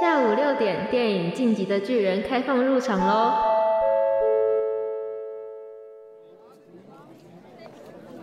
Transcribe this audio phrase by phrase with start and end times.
[0.00, 3.34] 下午六点，电影《晋级的巨人》开放入场喽！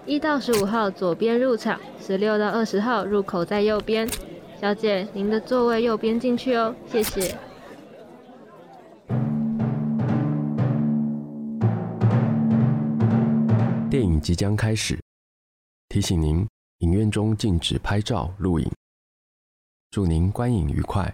[0.03, 4.09] 一到十五号左边入场，十六到二十号入口在右边。
[4.59, 7.37] 小姐，您的座位右边进去哦，谢谢。
[13.91, 14.99] 电影即将开始，
[15.89, 16.47] 提醒您，
[16.79, 18.67] 影院中禁止拍照、录影。
[19.91, 21.13] 祝您观影愉快。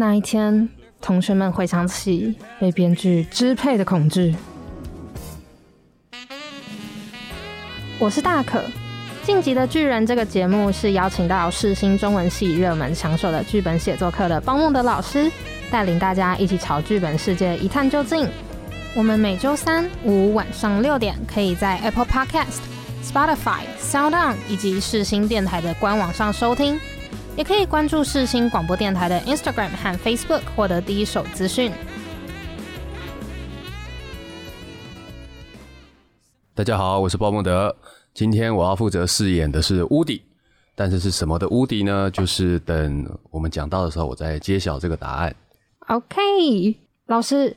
[0.00, 0.68] 那一天，
[1.00, 4.32] 同学们回想起被编剧支配的恐惧。
[7.98, 8.60] 我是大可，
[9.24, 15.28] 《晋级的巨人》这个节目是邀请到世新中文系热门抢手的剧本写作课的邦梦德老师，
[15.70, 18.26] 带领大家一起朝剧本世界一探究竟。
[18.96, 22.60] 我们每周三五晚上六点，可以在 Apple Podcast、
[23.04, 26.80] Spotify、SoundOn 以及世新电台的官网上收听。
[27.36, 31.70] 也可以关注世新广播电台的 Instagram 和 Facebook，获得第一手资讯。
[36.54, 37.76] 大家好，我是鲍孟德。
[38.12, 40.20] 今天我要负责饰演的是乌迪，
[40.74, 42.10] 但是是什么的乌迪呢？
[42.10, 45.32] 就是等我们讲到的时候，我再揭晓这个答案。
[45.88, 47.56] OK，老师。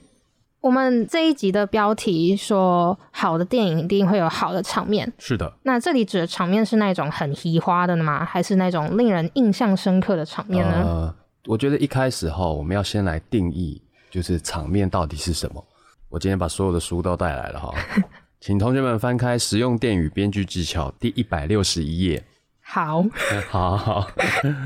[0.61, 5.11] 我们这一集的标题说，好的电影一定会有好的场面。
[5.17, 8.23] 是的，那这里指的场面是那种很奇花的吗？
[8.23, 10.83] 还是那种令人印象深刻的场面呢？
[10.85, 11.15] 呃，
[11.47, 15.65] 我觉得一开始哈，我们要先来定义，就是场面到底是什么。
[16.09, 17.73] 我今天把所有的书都带来了哈，
[18.39, 22.23] 请同学们翻开《实用电影编剧技巧》第一百六十一页。
[22.61, 23.03] 好，
[23.49, 24.07] 好 好，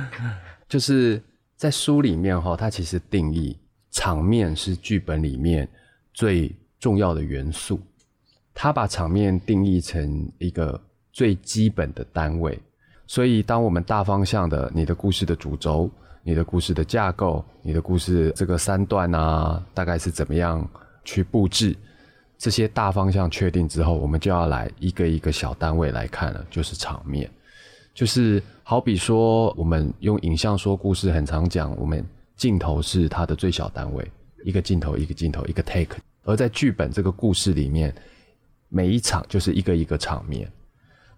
[0.67, 1.23] 就是
[1.55, 3.57] 在书里面哈，它其实定义
[3.91, 5.67] 场面是剧本里面。
[6.17, 7.77] 最重要的元素，
[8.53, 10.81] 他把场面定义成一个
[11.11, 12.57] 最基本的单位。
[13.05, 15.91] 所以，当我们大方向的你的故事的主轴、
[16.23, 20.65] 你的故事的架构、你的故事这个三段啊，大概是怎么样
[21.03, 21.75] 去布置，
[22.37, 27.29] 这些大方向确定之后，我们就要来一个一个小单位来看了，就是场面。
[27.95, 34.05] 就是好比说，我们用影像说故事，很常讲，我们镜头是它的最小单位。
[34.43, 35.97] 一个镜头，一个镜头，一个 take。
[36.23, 37.95] 而在剧本这个故事里面，
[38.67, 40.51] 每一场就是一个一个场面。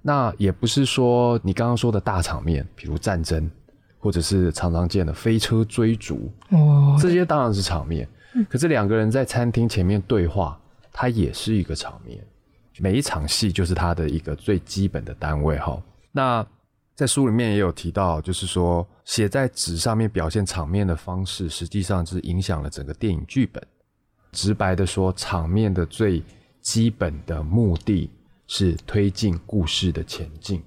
[0.03, 3.49] 那也不是说你刚刚说的大场面，比如战争，
[3.97, 8.07] 或者是常常见的飞车追逐，哦，这些当然是场面。
[8.47, 10.57] 可是两个人在餐厅前面对话，
[10.93, 12.23] 它也是一个场面。
[12.77, 15.81] 每一场戏就是它的一个最基本的单位哈。
[16.11, 16.45] 那
[16.97, 23.61] 在书里面也有提到，就是说写在纸上面表现场面的方式，实际上是影响了整个电影剧本。
[24.31, 26.23] 直白的说，场面的最
[26.59, 28.09] 基本的目的
[28.47, 30.59] 是推进故事的前进。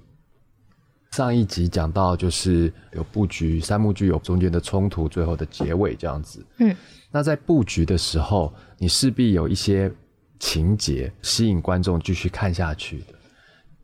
[1.11, 6.45] 上一集讲到，就是有布局，三幕剧有中间的冲突，最后的结尾这样子。
[6.59, 6.73] 嗯，
[7.11, 9.91] 那在布局的时候，你势必有一些
[10.39, 13.15] 情节吸引观众继续看下去的。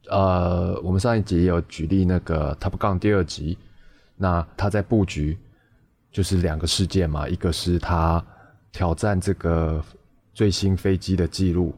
[0.10, 3.58] 呃，我们上一集也有举例那个《Top Gun》第二集，
[4.16, 5.38] 那他在布局
[6.12, 8.24] 就是两个事件嘛，一个是他
[8.72, 9.84] 挑战这个
[10.34, 11.76] 最新飞机的记录，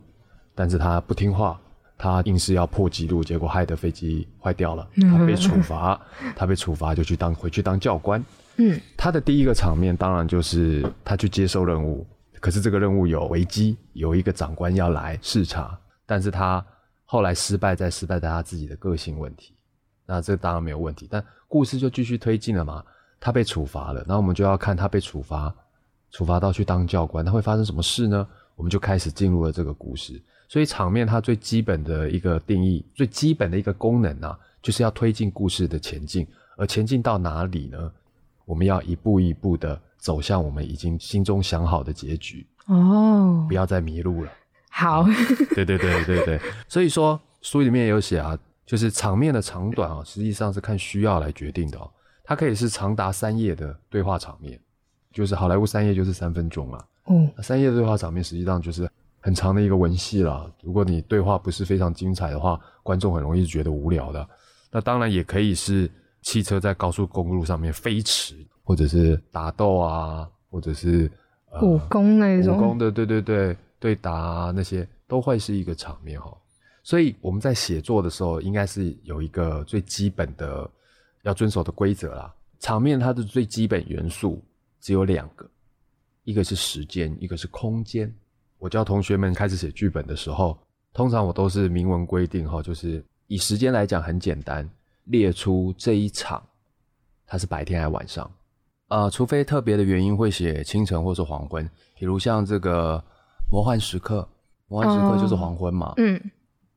[0.54, 1.60] 但是他不听话，
[1.98, 6.00] 他硬是要破纪录，结果害得飞机坏掉了，他被处罚，
[6.36, 8.24] 他被处罚就去当回去当教官。
[8.58, 12.06] 嗯，他的第一个场面当然就是他去接受任务，
[12.40, 15.76] 可是这个任务有危机，有一个长官要来视察，
[16.06, 16.64] 但是他。
[17.12, 19.56] 后来失败，再失败在他自己的个性问题，
[20.06, 21.08] 那这当然没有问题。
[21.10, 22.86] 但故事就继续推进了嘛，
[23.20, 25.52] 他被处罚了，那我们就要看他被处罚，
[26.12, 28.28] 处罚到去当教官，他会发生什么事呢？
[28.56, 30.22] 我们就开始进入了这个故事。
[30.48, 36.28] 所以场面它最基本的一个定义，最基本的一个功能啊，就是要推进故事的前进。
[36.58, 37.92] 而前进到哪里呢？
[38.46, 44.32] 我们要一步一步的走向我们已经心中想好的结局哦，不要再迷路了。
[44.80, 45.04] 好，
[45.54, 46.40] 对对对对对，
[46.70, 51.92] 所以说书里面也有写啊，就是场面的长短啊，实际上是看需要来决定的哦。
[52.24, 54.58] 它可以是长达三页的对话场面，
[55.12, 56.82] 就是好莱坞三页就是三分钟嘛。
[57.10, 58.90] 嗯，三页的对话场面实际上就是
[59.20, 60.50] 很长的一个文戏了。
[60.62, 64.26] 如果你对话不是非常精彩的话，观众很容易觉得无聊的。
[64.72, 65.92] 那当然也可以是
[66.22, 71.12] 汽车在高速公路上面飞驰，或者是打斗啊，或者是
[71.62, 72.56] 武功那种。
[72.56, 73.58] 武功的，对对对。
[73.80, 76.38] 对答那些都会是一个场面哈，
[76.84, 80.70] 所以我们在写作的时候，应该是有一个最基本的
[81.24, 82.34] 要遵守的规则啦。
[82.60, 84.44] 场面它的最基本元素
[84.82, 85.50] 只有两个，
[86.26, 88.14] 一个是时间，一个是空间。
[88.58, 90.60] 我教同学们开始写剧本的时候，
[90.94, 94.70] 通常我都是明文规定哈，就是以时间来讲很简单，
[95.06, 96.44] 列出这一场
[97.26, 98.30] 它是白天还是晚上。
[98.90, 103.02] 呃，除非特别的原因会写清晨或是黄昏，比如像这个
[103.52, 104.28] 魔幻时刻，
[104.68, 105.94] 魔幻时刻就是黄昏嘛。
[105.98, 106.22] 嗯，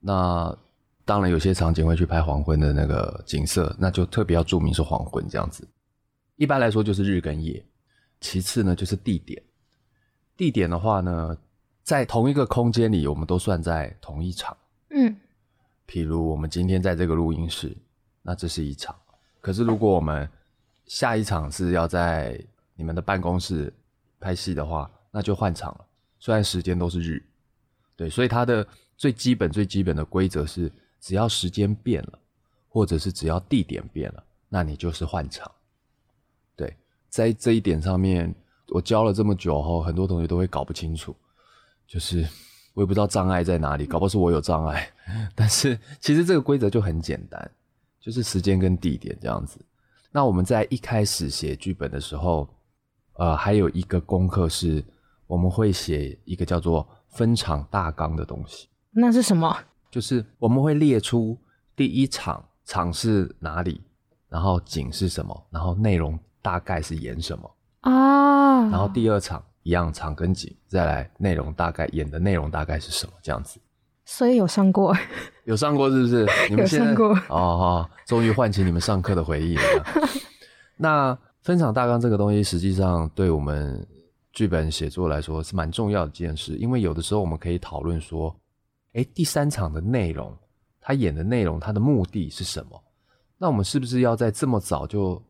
[0.00, 0.56] 那
[1.04, 5.66] 当然有些场景会去拍黄昏的那个景色，那就特别要注明是黄昏这样子。
[6.36, 7.64] 一般来说就是日跟夜，
[8.20, 9.42] 其次呢就是地点。
[10.36, 11.36] 地点的话呢，
[11.82, 14.56] 在同一个空间里，我们都算在同一场。
[14.90, 15.14] 嗯，
[15.86, 17.76] 譬如我们今天在这个录音室，
[18.22, 18.96] 那这是一场。
[19.40, 20.28] 可是如果我们
[20.86, 22.40] 下一场是要在
[22.74, 23.72] 你们的办公室
[24.18, 25.86] 拍戏的话，那就换场了。
[26.22, 27.20] 虽然时间都是日，
[27.96, 28.64] 对，所以它的
[28.96, 30.70] 最基本、最基本的规则是，
[31.00, 32.18] 只要时间变了，
[32.68, 35.50] 或者是只要地点变了，那你就是换场。
[36.54, 36.76] 对，
[37.08, 38.32] 在这一点上面，
[38.68, 41.12] 我教了这么久后，很多同学都会搞不清楚，
[41.88, 42.24] 就是
[42.72, 44.88] 我也不知道障碍在哪里，搞不好是我有障碍。
[45.34, 47.50] 但是其实这个规则就很简单，
[47.98, 49.60] 就是时间跟地点这样子。
[50.12, 52.48] 那我们在一开始写剧本的时候，
[53.14, 54.84] 呃，还有一个功课是，
[55.32, 58.68] 我们会写一个叫做分场大纲的东西。
[58.90, 59.56] 那是什么？
[59.90, 61.38] 就是我们会列出
[61.74, 63.80] 第一场场是哪里，
[64.28, 67.50] 然后景是什么，然后内容大概是演什么
[67.80, 68.68] 啊？
[68.68, 73.58] 然后第二场一样场跟景，再来内容大概演的内容大概是什么这样子。
[74.04, 74.94] 所以有上过，
[75.46, 76.26] 有上过是不是？
[76.50, 79.62] 你们现在有上过哦哦，终于唤起你们上课的回忆了。
[80.76, 83.86] 那分场大纲这个东西，实际上对我们
[84.32, 88.34] 剧本写作来说是蛮重要的一件事，因为有的时候我们可以讨论说，
[88.94, 90.34] 哎，第三场的内容，
[90.80, 92.82] 他演的内容，他的目的是什么？
[93.36, 95.22] 那我们是不是要在这么早就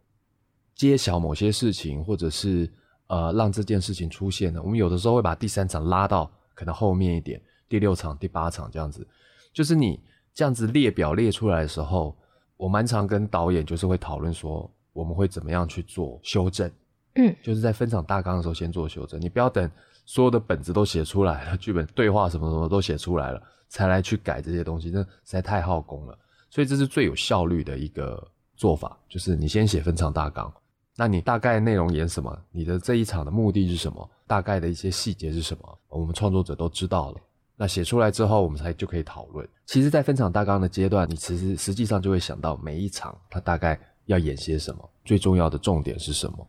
[0.75, 2.71] 揭晓某些事情，或者是
[3.09, 4.61] 呃让这件事情出现呢？
[4.63, 9.07] 我们有的时候会把第三场拉到可能后面一点，第六场、第八场这样子。
[9.53, 10.01] 就是你
[10.33, 12.17] 这样子列表列出来的时候，
[12.57, 16.71] 我蛮常跟导演就是会讨论说，我们会怎么样去做修正。
[17.15, 19.71] 嗯，就是在分场大纲的时候先做修正，你不要等
[20.07, 26.19] 所有的本子都写出来了，剧本对话什么什么都写出来了，才来去改这些东西，那实在太耗工了。
[26.51, 28.27] 所以这是最有效率的一个
[28.57, 30.53] 做法，就是你先写分场大纲，
[30.97, 37.19] 那你大概内容演什么，你的这一场的目的是什么，大概的一些细节是什么，我们创作者都知道了。
[37.55, 39.47] 那写出来之后，我们才就可以讨论。
[39.67, 46.47] 其实，在分场大纲的阶段，你其实实际上就会想到每一场它大概要演些什么，最重要的重点是什么。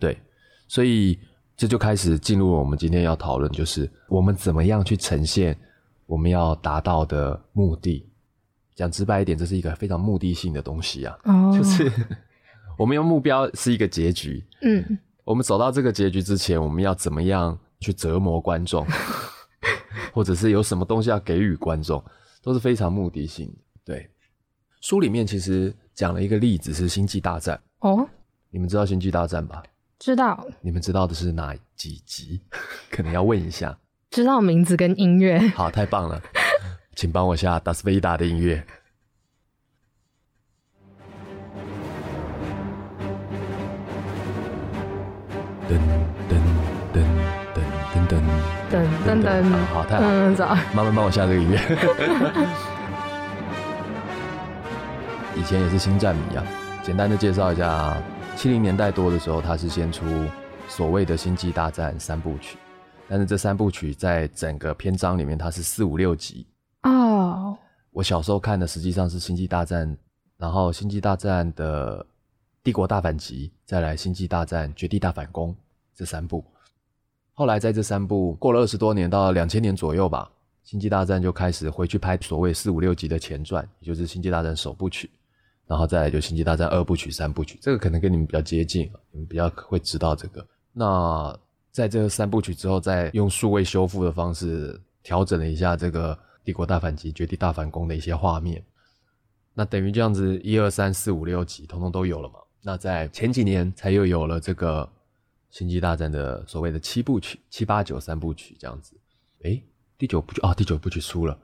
[0.00, 0.18] 对，
[0.66, 1.16] 所以
[1.56, 5.56] 这就开始进入了我们今天要讨论，就是我们怎么样去呈现
[6.06, 8.04] 我们要达到的目的。
[8.74, 11.92] 讲直白一点，这是一个非常目的性的东西啊，哦，就是
[12.78, 18.86] 我们用目标是一个结局，嗯，我们走到这个结局之前，我们要怎么样去折磨观众，
[20.14, 22.02] 或者是有什么东西要给予观众，
[22.42, 23.58] 都是非常目的性的。
[23.84, 24.08] 对，
[24.80, 28.08] 书里面其实讲了一个例子是《星际大战》，哦，
[28.48, 29.62] 你们知道《星际大战》吧？
[30.00, 32.40] 知道你们知道的是哪几集？
[32.90, 33.76] 可能要问一下。
[34.10, 36.18] 知道名字跟音乐，好，太棒了，
[36.96, 38.64] 请帮我下达斯维达的音乐。
[45.68, 45.76] 噔
[46.30, 46.40] 噔
[46.94, 47.04] 噔
[47.54, 48.72] 噔噔噔噔
[49.06, 51.60] 噔噔，好，太好了，嗯，走， 慢慢帮我下这个音乐。
[55.36, 56.42] 以前也是星战迷啊，
[56.82, 57.96] 简单的介绍一下，
[58.40, 60.06] 七零年代多的时候，他是先出
[60.66, 62.56] 所谓的《星际大战》三部曲，
[63.06, 66.46] 但是这三部曲在整个篇章里面，它是四五六集。
[66.84, 67.54] 哦，
[67.90, 69.86] 我小时候看的实际上是《星际大战》，
[70.38, 72.02] 然后《星际大战》的
[72.62, 75.52] 《帝国大反击》，再来《星际大战：绝地大反攻》
[75.94, 76.42] 这三部。
[77.34, 80.30] 后来在这三部过了二十多年，到两千年左右吧，
[80.70, 85.10] 《星际大战》就开始回去拍所谓四五六集的前传，也就是《星际大战》首部曲，
[85.70, 87.56] 然后再来就《星际大战》二部曲、三部曲。
[87.62, 90.44] 这个可能跟你们比较接近，你们比较会知道这个。
[90.72, 91.38] 那
[91.70, 96.18] 在这三部曲之后，再用数位修复的方式调整了一下这个。
[96.42, 98.64] 帝国大反击、绝地大反攻的一些画面，
[99.52, 102.36] 那等于这样子一二三四五六集，统统都有了嘛？
[102.62, 104.90] 那在前几年才又有了这个
[105.50, 108.96] 星际大战的所谓的七部曲、七八九三部曲这样子。
[109.42, 109.62] 诶，
[109.98, 111.38] 第九部曲哦，第九部曲出了，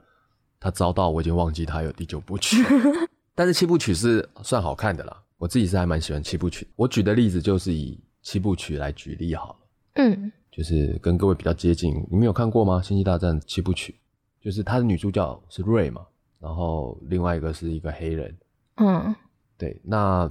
[0.59, 2.57] 他遭到我已经忘记他有第九部曲，
[3.37, 5.23] 但是七部曲是算好看的啦。
[5.37, 6.67] 我自己是还蛮喜欢七部曲。
[6.75, 9.57] 我举的例子就是以七部曲来举例好了，
[9.97, 11.93] 嗯，就是跟各位比较接近。
[12.09, 12.81] 你们有看过吗？
[12.81, 13.95] 星际大战七部曲？
[14.41, 16.03] 就是它的女主角是瑞嘛，
[16.39, 18.35] 然后另外一个是一个黑人，
[18.77, 19.15] 嗯，
[19.55, 19.79] 对。
[19.83, 20.27] 那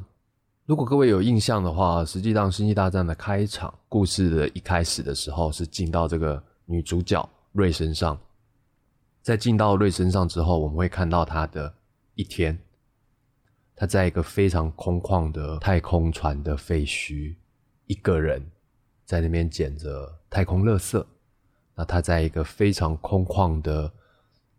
[0.65, 8.19] 如果各位有印象的话，实际上《星际大战》的开场故事的一开始的时候，是进到这个女主角瑞身上。
[9.23, 11.73] 在进到瑞身上之后，我们会看到她的
[12.17, 12.59] 一天，
[13.77, 17.37] 他在一个非常空旷的太空船的废墟，
[17.87, 18.45] 一个人
[19.05, 21.05] 在那边捡着太空垃圾。
[21.77, 23.93] 那他在一个非常空旷的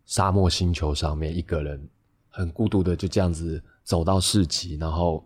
[0.06, 1.86] 沙漠星球上面，一个人
[2.30, 5.22] 很孤独的就这样子走到市集，然后。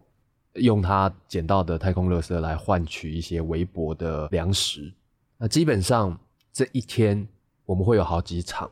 [0.57, 4.93] 用他捡到的太空垃圾来换取一些微薄的粮食。
[5.39, 6.21] 那基本上
[6.53, 7.27] 这一天
[7.65, 8.71] 我们会有好几场，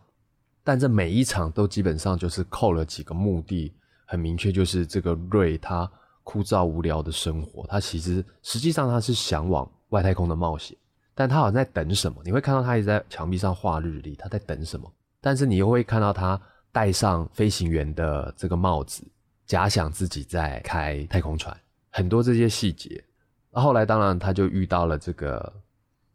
[0.62, 3.72] 但这每一场都基本上就是扣了几个目的，
[4.10, 5.88] 很明确，就是这个瑞他
[6.24, 10.76] 枯燥无聊的生活，他其实实际上他是向往外太空的冒险，
[11.14, 12.20] 但他好像在等什么？
[12.24, 14.92] 你会看到他一直在墙壁上画日历，他在等什么？
[15.20, 16.40] 但是你又会看到他
[16.72, 19.04] 戴上飞行员的这个帽子，
[19.46, 21.56] 假想自己在开太空船。
[21.90, 23.04] 很多这些细节，
[23.52, 25.52] 后来当然他就遇到了这个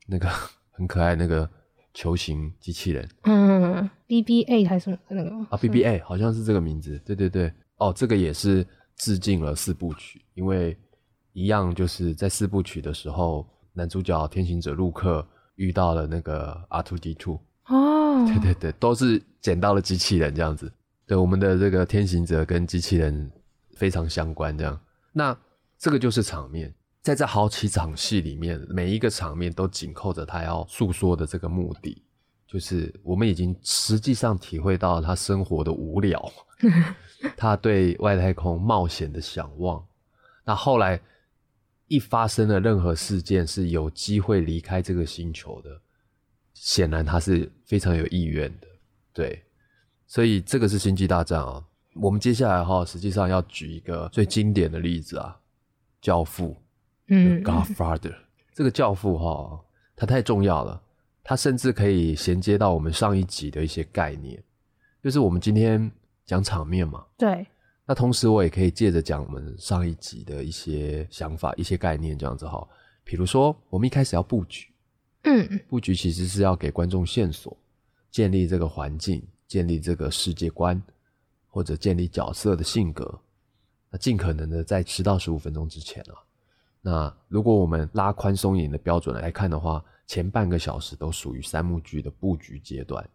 [0.06, 0.28] 那个
[0.72, 1.50] 很可爱那个
[1.94, 8.66] 球形机器人，嗯，B B A 还是那个啊，B B A 好像是这个名字，对对对，哦，这个也是
[8.98, 10.78] 致敬了四部曲，因为
[11.34, 20.72] 一样就是在四部曲的时候，男主角天行者陆克遇到了那个 R Two D Two，哦， 对对对，都是捡到了机器人这样子，
[21.06, 23.32] 对，我们的这个天行者跟机器人
[23.76, 24.80] 非常相关，这样，
[25.12, 25.38] 那。
[25.78, 32.02] 这个就是场面，在这好几场戏里面，每一个场面都紧扣着他要诉说的这个目的，
[32.56, 36.32] 就是我们已经实际上体会到他生活的无聊，
[37.36, 39.86] 他对外太空冒险的向往。
[40.46, 40.98] 那后来
[41.90, 45.82] 一发生了任何事件是有机会离开这个星球的，
[46.54, 48.68] 显然他是非常有意愿的。
[49.12, 49.44] 对，
[50.08, 51.62] 所以这个是星际大战啊。
[51.96, 55.38] 我们接下来哈，实际上要举一个最经典的例子啊。
[56.00, 56.56] 教父，
[57.10, 58.16] 嗯，Godfather，
[58.54, 59.60] 这个教父哈，
[59.94, 60.82] 他太重要了，
[61.28, 64.40] 他甚至可以衔接到我们上一集的一些概念，
[65.02, 65.92] 就是我们今天
[66.24, 67.44] 讲场面嘛，对，
[67.84, 72.66] 那同时我也可以借着讲我们上一集的一些想法、一些概念这样子哈，
[73.04, 74.68] 比如说我们一开始要布局，
[75.24, 77.58] 嗯，布局其实是要给观众线索，
[78.12, 80.80] 建立这个环境，建立这个世界观，
[81.50, 83.20] 或者建立角色的性格。
[83.90, 86.22] 那尽可能的在十到十五分钟之前啊，
[86.82, 93.08] 那如果我们拉宽松一点的标准来看的话，前半个小时都属于三幕剧的布局阶段。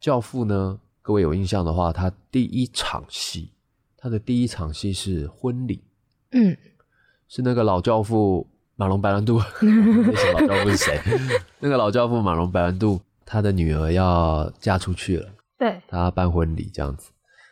[0.00, 3.52] 教父呢，各位有印象的话，他第一场戏，
[3.96, 5.82] 他的第一场戏是婚礼，
[6.30, 6.56] 嗯，
[7.28, 11.00] 是那个老教父马龙白兰度，那些老教父是谁？
[11.58, 15.28] 那个老教父马龙白兰度，他的女儿要嫁出去了，
[15.58, 17.10] 对，他办婚礼这样子。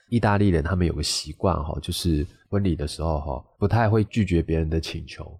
[0.08, 5.38] 意大利人他们有个习惯哈，就是婚礼的时候哈，不太会拒绝别人的请求。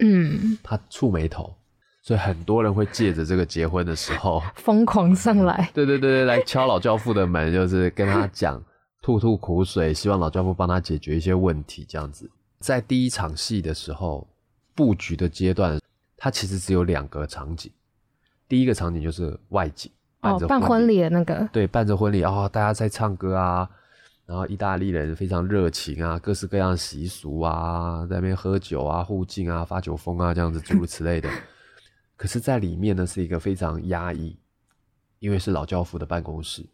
[0.00, 1.56] 嗯，他蹙眉头，
[2.02, 5.70] 所以很多人会借着这个结婚的时候 疯狂上来。
[5.72, 8.60] 对 对对对，来敲老教父的门，就是跟他讲
[9.00, 11.86] 吐吐苦水，希望老教父帮他解决一些问题。
[11.88, 12.28] 这样子，
[12.58, 14.26] 在第一场戏的时候
[14.74, 15.80] 布局的阶段，
[16.16, 17.70] 它其实只有两个场景。
[18.48, 19.90] 第一个场景就是外景，
[20.22, 23.68] 哦，办婚礼的那个，对，办着婚礼啊，大家在唱歌啊。
[24.24, 31.28] 然后意大利人非常热情啊，各式各样习俗啊，在那边喝酒啊、互敬啊、发酒疯啊，这样子诸如此类的。
[32.22, 34.38] 可是，在里面呢，是一个非常压抑，
[35.18, 36.64] 因为是老教父的办公室。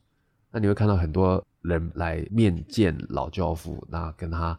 [0.50, 4.59] 那你会看到很多人来面见老教父，那跟他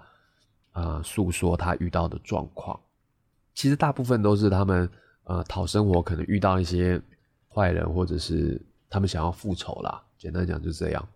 [0.72, 2.80] 呃诉说他遇到的状况。
[3.54, 4.90] 其实大部分都是他们
[5.26, 7.00] 呃讨生活，可能遇到一些
[7.54, 10.04] 坏人，或者是他们想要复仇啦。
[10.18, 11.08] 简单讲，就这样。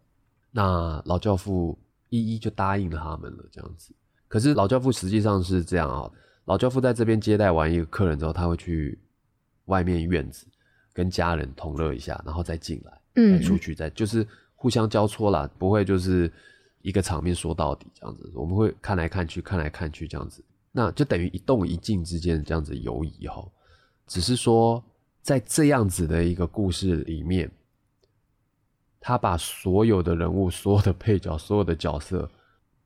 [0.51, 1.75] 那老教父
[2.09, 3.91] 一一就答应了他们了，这样子。
[4.27, 6.11] 可是老教父实际上是这样啊，
[6.45, 8.99] 老教父在这边接待完一个客人之后，他会去
[9.65, 10.45] 外面院子
[10.93, 16.31] 跟家人同乐一下，然后再进来，再出去，再就是互相交错啦，不会就是
[16.81, 18.31] 一个场面说到底这样子。
[18.35, 23.43] 我们会看来看去，看来看去这样子，那就等于一动一静之间这样子游移哈。
[24.07, 24.83] 只是说
[25.21, 27.51] 在这样子的一个故事里面。
[29.05, 32.31] 他把所有的人物、所有的配角、所有的角色，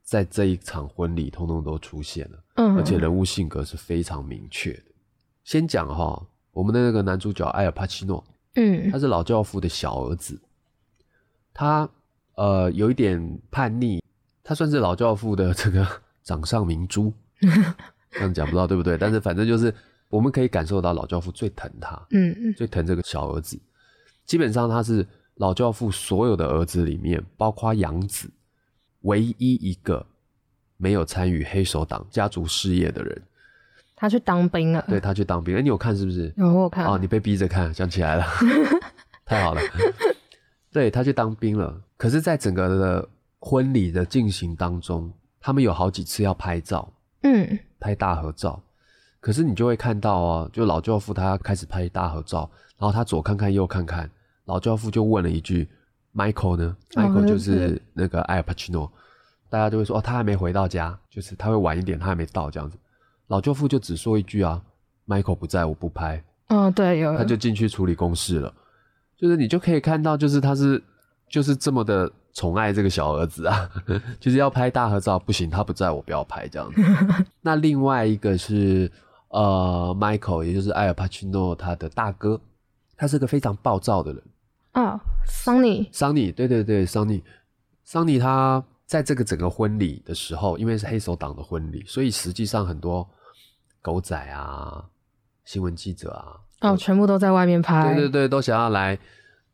[0.01, 4.83] 在这一场婚礼通通都出现了，嗯，而且人物性格是非常明确的。
[5.43, 6.27] 先讲哈，
[6.57, 8.23] 我们的那个男主角埃尔帕奇诺，
[8.55, 10.41] 嗯，他是老教父的小儿子，
[11.53, 11.87] 他
[12.33, 14.01] 呃有一点叛逆，
[14.43, 15.87] 他算是老教父的这个
[16.23, 17.13] 掌上明珠，
[18.09, 18.97] 这样讲不知道对不对？
[18.97, 19.71] 但是反正就是
[20.09, 23.59] 我们可以感受到老教父最疼他，嗯嗯，最疼这个小儿子，
[24.25, 25.07] 基本上他是。
[25.39, 28.27] 老教父所有的儿子里面，包括养子，
[29.01, 30.03] 唯一一个
[30.77, 33.21] 没有参与黑手党家族事业的人，
[33.99, 34.85] 他去当兵了。
[34.87, 36.31] 对他去当兵，哎、你有看是不是？
[36.37, 36.85] 有我有看。
[36.85, 38.23] 哦，你被逼着看，想起来了，
[39.25, 39.61] 太好了。
[40.71, 45.11] 对他去当兵了，可是，在整个的婚礼的进行当中，
[45.41, 46.87] 他们有好几次要拍照，
[47.23, 48.61] 嗯拍大合照。
[49.19, 54.07] 可是你就会看到哦，就老教父他开始拍大合照，然后他左看看右看看，
[54.45, 55.67] 老教父就问了一句
[56.13, 58.91] ：“Michael 呢哦？”Michael 就是那个艾尔帕奇诺，
[59.49, 62.77] 大家就会说：“哦，他还没回到家，就是他会晚一点，他还没到这样子。”
[63.27, 64.61] 老舅父就只说一句啊
[65.07, 68.53] ：“Michael 不在，我不拍。”嗯，对，有他就进去处理公事了。
[69.17, 70.81] 就是你就可以看到，就是他是
[71.29, 73.69] 就是这么的宠爱这个小儿子啊，
[74.19, 76.81] 就是要拍大合照，不行，他不在我不要拍这样子。
[77.41, 78.89] 那另外一个是
[79.29, 82.39] 呃，Michael，也就是艾尔帕奇诺他的大哥，
[82.95, 84.23] 他是个非常暴躁的人。
[84.75, 87.21] 哦，Sunny，桑尼，对对对，桑尼，
[87.83, 93.05] 桑尼他在这个整个婚礼的时候，因为是黑手党的婚礼，所以实际上很多
[93.87, 94.83] 狗仔啊、
[95.45, 97.93] 新闻记者啊，哦，全部都在外面拍。
[97.93, 98.99] 对对对，都想要来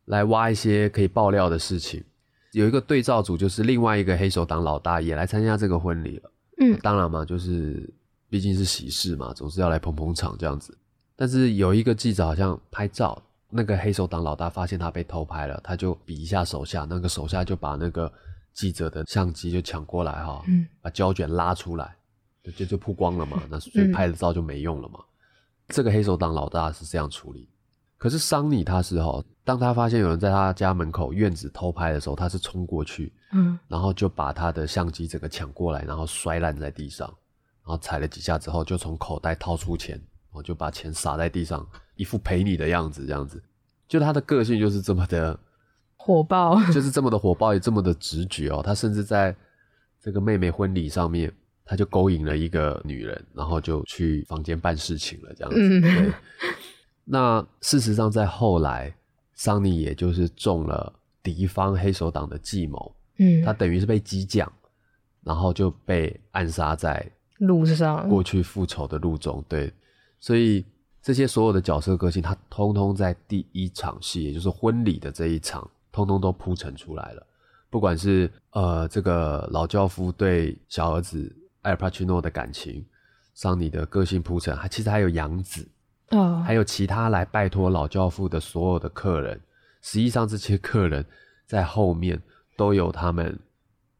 [0.06, 2.02] 来挖一些可以爆料的事情。
[2.50, 6.32] 有一个对照组，就是另外一个黑手党老大也来参加这个婚礼了。
[6.58, 7.88] 嗯当然嘛，就是
[8.28, 10.76] 毕竟是喜事嘛，总是要来捧捧场这样子。
[11.14, 13.16] 但是有一个记者好像拍照，
[13.50, 18.12] 那个黑手党老大发现他被偷拍了，他就比一下手下，那个手下就把那个
[18.52, 21.94] 记者的相机就抢过来哈，嗯把胶卷拉出来，
[22.44, 25.00] 就就就曝光了嘛，那所以嗯拍的照就没用了嘛。
[25.68, 27.48] 这个黑手党老大是这样处理，
[27.96, 37.08] 可是桑尼他是哈，当他发现有人在他家门口院子偷拍的时候，他是冲过去，嗯然后就把他的相机整个抢过来，然后摔烂在地上，
[37.64, 43.42] 然后踩了几下之后，就从口袋掏出钱，然后就把钱撒在地上，一副赔你的样子，这样子。
[43.88, 45.38] 就他的个性就是这么的，
[45.96, 46.62] 火爆。
[46.72, 48.62] 就是这么的火爆，也这么的直觉哦。
[48.62, 49.34] 他甚至在
[49.98, 51.32] 这个妹妹婚礼上面，
[51.64, 55.60] 他就勾引了一个女人，然后就去房间办事情了，这样子。
[55.60, 56.12] 嗯对。
[57.04, 58.94] 那事实上，在后来，
[59.34, 60.92] 桑尼也就是中了
[61.22, 64.50] 敌方黑手党的计谋，嗯，他等于是被激将，
[65.22, 67.06] 然后就被暗杀在
[67.38, 68.08] 路上。
[68.08, 69.44] 过去复仇的路中。
[69.48, 69.70] 对，
[70.18, 70.64] 所以
[71.02, 77.26] 这些所有的角色个性，他通通在第一场戏，也就是婚礼的这一场，通通都铺陈出来了。
[77.68, 81.30] 不管是呃这个老教夫对小儿子
[81.64, 82.84] 艾尔帕奇诺的感情，
[83.34, 85.66] 桑尼的个性铺陈，还其实还有杨子，
[86.10, 89.40] 哦，还有其他来拜托老教父的所有的客人，
[89.82, 91.04] 实际上这些客人
[91.46, 92.20] 在后面
[92.56, 93.38] 都有他们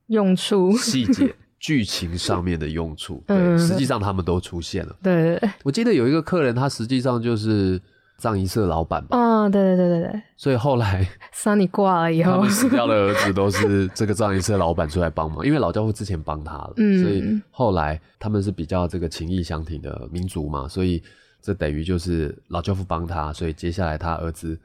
[0.09, 0.77] 用处。
[0.77, 3.25] 细节、剧情上面的用处。
[3.27, 4.97] 对，嗯实际上他们都出现了。
[5.03, 5.41] 对。
[5.63, 7.81] 我记得有一个客人，他实际上就是
[8.17, 10.23] 藏仪社老板吧，哦，对对对对对。
[10.37, 21.03] 所以后来 Sunny 挂了以后他们，死掉的儿子都是这个藏仪社老板出来帮忙，因为老教父之前帮他了，嗯所以后来他们是比较这个情义相挺的民族嘛，所以
[21.43, 24.59] 这等于就是老教父帮他，所以接下来他儿子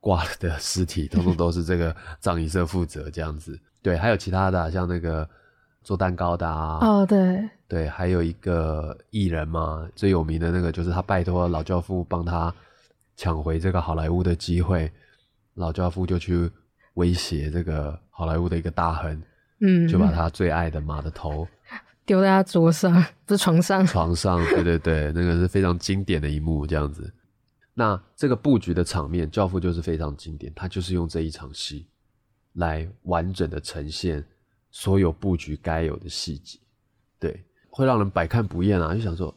[0.00, 3.58] 挂了的尸体，通通都是这个藏仪社负责这样子。
[3.82, 5.28] 对，还有其他的啊、像那个
[5.86, 12.52] 做蛋糕的啊，哦，对，对，还有一个艺人嘛，最有名的那个就是他拜托老教父帮他
[13.16, 14.90] 抢回这个好莱坞的机会，
[15.54, 16.50] 老教父就去
[16.94, 19.22] 威胁这个好莱坞的一个大亨，
[19.60, 21.46] 嗯，就把他最爱的马的头
[22.04, 22.92] 丢在他桌上，
[23.24, 23.86] 不是床上。
[23.86, 27.14] 床上，对对对，那个是非常经典的一幕，这样子。
[27.74, 31.86] 那这个布局的场面，教父就是非常经典，他就是用这一场戏
[32.54, 34.24] 来完整的呈现
[34.78, 36.58] 所有布局该有的细节，
[37.18, 38.94] 对，会让人百看不厌啊！
[38.94, 39.34] 就想说，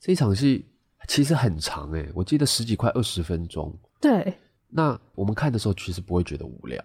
[0.00, 0.64] 这一场戏
[1.08, 3.76] 其实很长诶、我记得十几快二十分钟。
[4.00, 4.32] 对，
[4.68, 6.80] 那我们看的时候其实不会觉得无聊，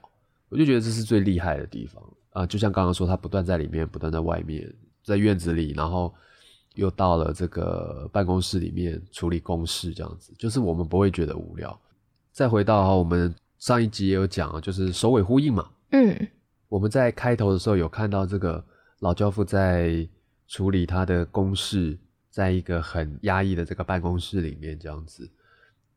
[0.49, 4.67] 我就觉得这是最厉害的地方啊、就像刚刚说，他不断在里面，不断在外面，
[5.03, 6.11] 在院子里，然后
[6.73, 11.79] 又到了这个办公室里面处理公事，这样子，就是我们不会觉得无聊。
[12.31, 15.69] 再回到我们上一集也有讲啊，就是首尾呼应嘛。
[15.91, 16.27] 嗯，
[16.69, 18.63] 我们在开头的时候有看到这个
[18.99, 20.07] 老教父在
[20.47, 21.97] 处理他的公事，
[22.29, 25.29] 在一个很压抑的这个办公室里面这样子。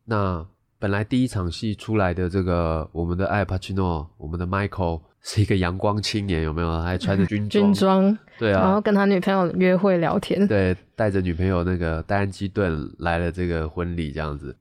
[0.04, 0.44] 那
[0.78, 6.82] 本来第一场戏出来的这个我们的艾帕奇诺，我们的 Michael 是一个阳光青年，有没有？
[6.82, 10.44] 还穿着军装， 军装，对啊然后啊，跟他女朋友约会聊天。
[10.48, 14.56] 对，带着女朋友那个戴安基顿来了这个婚礼这样子。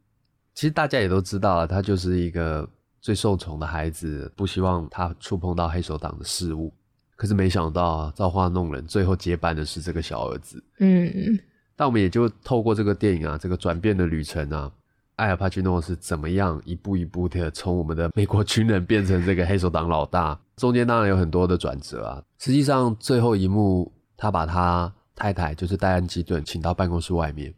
[0.54, 2.70] 其实大家也都知道了，他就是一个
[3.02, 6.72] 最受宠的孩子，不希望他触碰到黑手党的事物。
[7.16, 10.64] 可是没想到啊，造化弄人，最后接班的是这个小儿子。
[10.80, 11.40] 嗯，
[11.76, 14.72] 但我们也就透过这个电影啊，这个转变的旅程啊，
[15.18, 22.24] 艾尔帕奇诺是怎么样一步一步的从我们的美国军人变成这个黑手党老大，中间当然有很多的转折啊。
[22.40, 27.54] 实际上最后一幕，他把他太太，就是戴安基顿，请到办公室外面，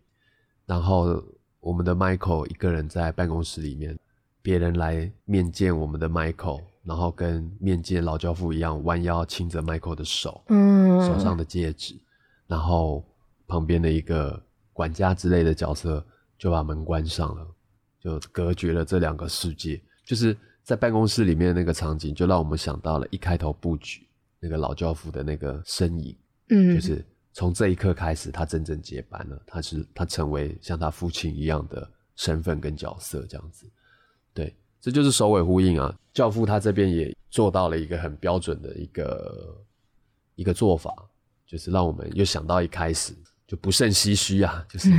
[0.66, 1.24] 然后
[1.62, 3.98] 我们的 Michael 一个人在办公室里面，
[4.44, 11.96] 别人来面见我们的 Michael，然后跟面见老教父一样，弯腰亲着 Michael 的手，嗯，手上的戒指，
[12.46, 13.04] 然后
[13.48, 14.40] 旁边的一个
[14.74, 16.06] 管家之类的角色
[16.38, 17.48] 就把门关上了，
[18.02, 19.82] 就隔绝了这两个世界。
[20.06, 24.06] 就是在办公室里面那个场景，就让我们想到了一开头布局
[24.42, 26.14] 那个老教父的那个身影，
[26.50, 33.66] 嗯，就是从这一刻开始，他真正接班了，他是他成为像他父亲一样的身份跟角色这样子。
[34.84, 35.96] 对，这就是首尾呼应啊。
[36.14, 39.58] 教父他这边也做到了一个很标准的一个
[40.36, 40.94] 一个做法，
[41.48, 43.14] 就是让我们又想到一开始
[43.48, 44.92] 就不胜唏嘘啊，就是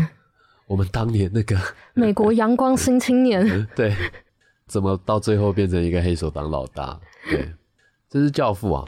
[0.66, 1.56] 我们当年那个
[1.92, 3.44] 美国阳光新青年，
[3.76, 3.94] 对，
[4.66, 6.98] 怎么到最后变成一个黑手党老大？
[7.30, 7.52] 对，
[8.08, 8.84] 这是教父啊。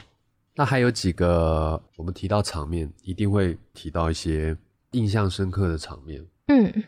[0.55, 4.57] 那还有几个我们提到场面，一定会提到一些
[4.91, 6.25] 印象深刻的场面。
[6.47, 6.83] 嗯，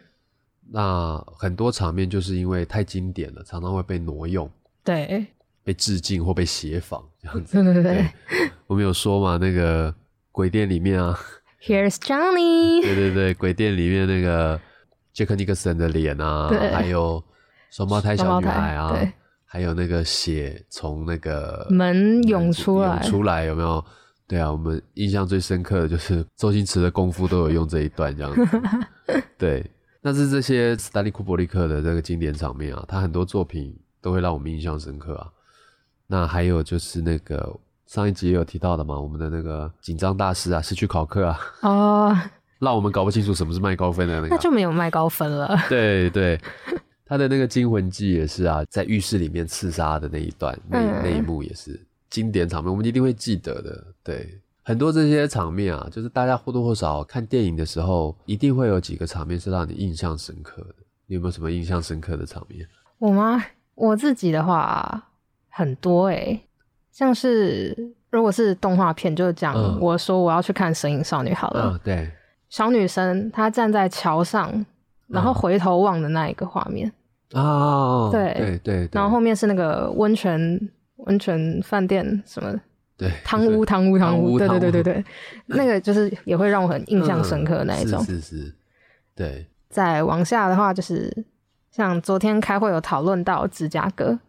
[0.72, 4.50] 那很多场面就是因为太经典了，常常会被挪用、
[4.84, 5.26] 对，
[5.64, 7.64] 被致敬或被写仿这样子。
[7.64, 8.06] 对对对
[8.68, 9.94] 我们有说嘛，那个
[10.32, 11.18] 鬼店里面啊
[11.64, 14.60] ，，Here's Johnny，对对对，鬼店里面那个
[15.12, 17.24] 杰克尼克森的脸啊，还有
[17.72, 18.96] 双胞胎小女孩啊
[19.52, 23.02] 还有那个血从那个门涌出来。
[23.02, 23.84] 涌出来有没有？
[24.28, 28.62] 对啊，我们印象最深刻的就是周星驰的功夫都有用这一段这样子。
[29.40, 29.66] 对，
[30.02, 35.30] 那是这些斯丹利库伯利克的这个经典场面啊，他很多作品都会让我们印象深刻啊。
[36.08, 42.18] 那还有就是那个上一集也有提到的嘛，我们的那个紧张大师啊，失去考克啊，哦，
[42.60, 44.30] 让我们搞不清楚什么是麦高芬的那个啊。
[44.32, 45.56] 那就没有麦高芬了。
[45.68, 46.40] 对对，
[47.06, 53.86] 他的那个惊魂记也是啊，在浴室里面刺杀的那一段，那、嗯那一幕也是经典场面，我们一定会记得的。
[54.04, 60.76] 对，很多这些场面啊，就是大家或多或少看电影的时候，一定会有几个场面是让你印象深刻的。
[61.08, 62.68] 你有没有什么印象深刻的场面？
[63.00, 63.44] 我吗？
[63.74, 65.10] 我自己的话
[65.50, 66.40] 很多诶、
[66.92, 67.76] 像是
[68.12, 72.12] 如果是动画片，就讲嗯我说我要去看《神隐少女》好了，嗯，对，
[72.50, 74.64] 小女生她站在桥上，
[75.08, 76.92] 然后嗯回头望的那一个画面，
[77.34, 80.60] 啊，对对对对，然后后面是那个温泉
[80.98, 82.54] 温泉饭店什么
[83.00, 85.06] 对汤屋汤屋汤汤屋屋，对对对对对，
[85.48, 88.00] 那个就是也会让我很印象深刻的那一种。
[88.02, 88.56] 嗯是是是，
[89.16, 91.26] 对，再往下的话，就是
[91.72, 94.20] 像昨天开会有讨论到芝加哥，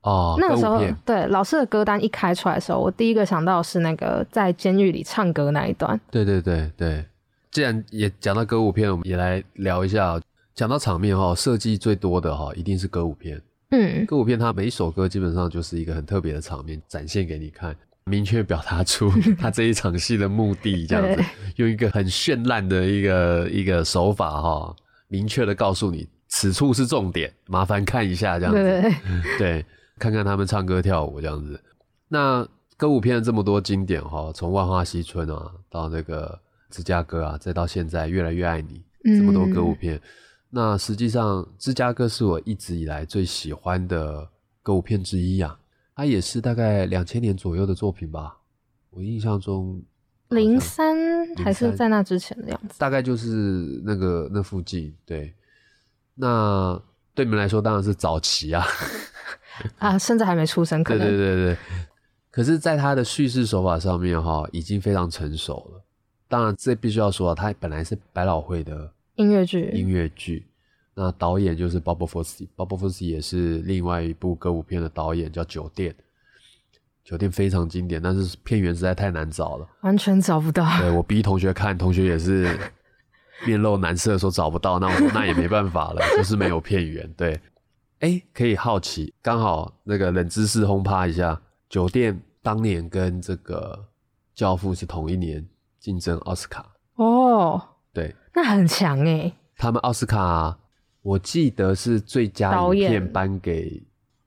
[0.00, 6.00] 哦，那个时候对老师的歌单一开出来的时候，我第一个想到是那个在监狱里唱歌那一段。
[6.10, 7.04] 对对对对，
[7.50, 10.22] 既然也讲到歌舞片，我们也来聊一下哦。
[10.54, 13.38] 讲到场面哈，设计最多的哈，一定是歌舞片。
[13.72, 17.76] 嗯，歌舞片它每一首歌基本上就是一个很特别的场面，展现给你看，
[18.08, 21.24] 明确表达出 他这一场戏的目的，这样子，
[21.56, 24.76] 用一个很绚烂的一个一个手法哈，
[25.08, 28.96] 明确的告诉你此处是重点，麻烦看一下这样子。
[29.38, 29.64] 对
[29.98, 31.60] 看看他们唱歌跳舞这样子。
[32.08, 36.38] 那歌舞片这么多经典哈，从《万花嬉春》啊，到那个
[36.70, 38.84] 芝加哥啊，再到现在《越来越爱你》
[39.18, 40.00] 这么多歌舞片。
[40.50, 44.28] 那实际上，芝加哥是我一直以来最喜欢的
[44.62, 45.58] 歌舞片之一啊。
[45.96, 48.36] 它也是大概两千年左右的作品吧，
[48.90, 49.82] 我印象中
[50.28, 50.94] 零三
[51.36, 52.78] 还是在那之前的样子。
[52.78, 54.94] 大概就是那个那附近。
[55.06, 55.34] 对，
[56.14, 56.78] 那
[57.14, 58.62] 对你们来说当然是早期啊。
[59.78, 61.56] 啊，甚至还没出生，可对能对对对。
[62.30, 65.82] 可是，在他的叙事手法上面哈，已经非常成熟了。
[66.28, 70.46] 当然，这必须要说，他本来是百老汇的音乐剧，音乐剧，
[70.98, 75.92] 那导演就是 Bob Fosse，Bob Fosse 也是另外一部歌舞片的导演，叫《酒店》。
[77.04, 79.68] 酒店非常经典，但是片源实在太难找了。
[79.82, 80.66] 完全找不到。
[80.80, 82.58] 对我逼同学看，同学也是
[83.46, 84.78] 面露难色，说找不到。
[84.78, 87.12] 那我说那也没办法了，就是没有片源。
[87.12, 87.38] 对，
[88.00, 93.86] 哎，可以好奇，刚好那个冷知识轰趴一下，酒店当年跟这个
[94.34, 95.46] 教父是同一年
[95.78, 96.66] 竞争奥斯卡。
[96.94, 99.30] 哦，对那很强哎。
[99.56, 100.58] 他们奥斯卡，
[101.06, 103.80] 我记得是最佳导演影片颁给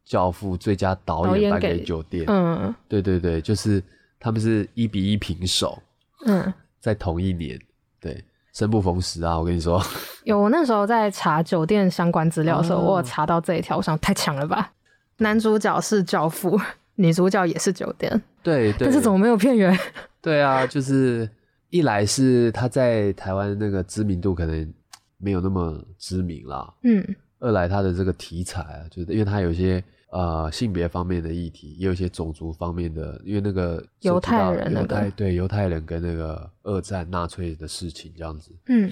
[0.05, 2.23] 教父，最佳导导演演颁给给酒店。
[2.27, 3.83] 嗯对对对，就是
[4.17, 5.77] 他们是一比一平手，
[6.25, 7.59] 嗯， 在同一年。
[7.99, 9.37] 对，生不逢时啊！
[9.37, 9.83] 我跟你说，
[10.23, 14.71] 有我那时候在查酒店相关资料的时候，哦我有查到这一条，我想太强了吧。
[15.17, 16.57] 男主角是教父，
[16.95, 18.09] 女主角也是酒店，
[18.41, 19.77] 对对，但是怎么没有片源？
[20.21, 21.29] 对啊，就是
[21.71, 24.73] 一来是他在台湾那个知名度可能
[25.19, 38.51] 没有那么知名啦，嗯二来他的这个题材啊，就是因为他有一些呃性别方面的议题，也有一些种族方面的，因为那个犹太人那个犹太对犹太人跟那个二战纳粹的事情这样子。
[38.65, 38.91] 嗯，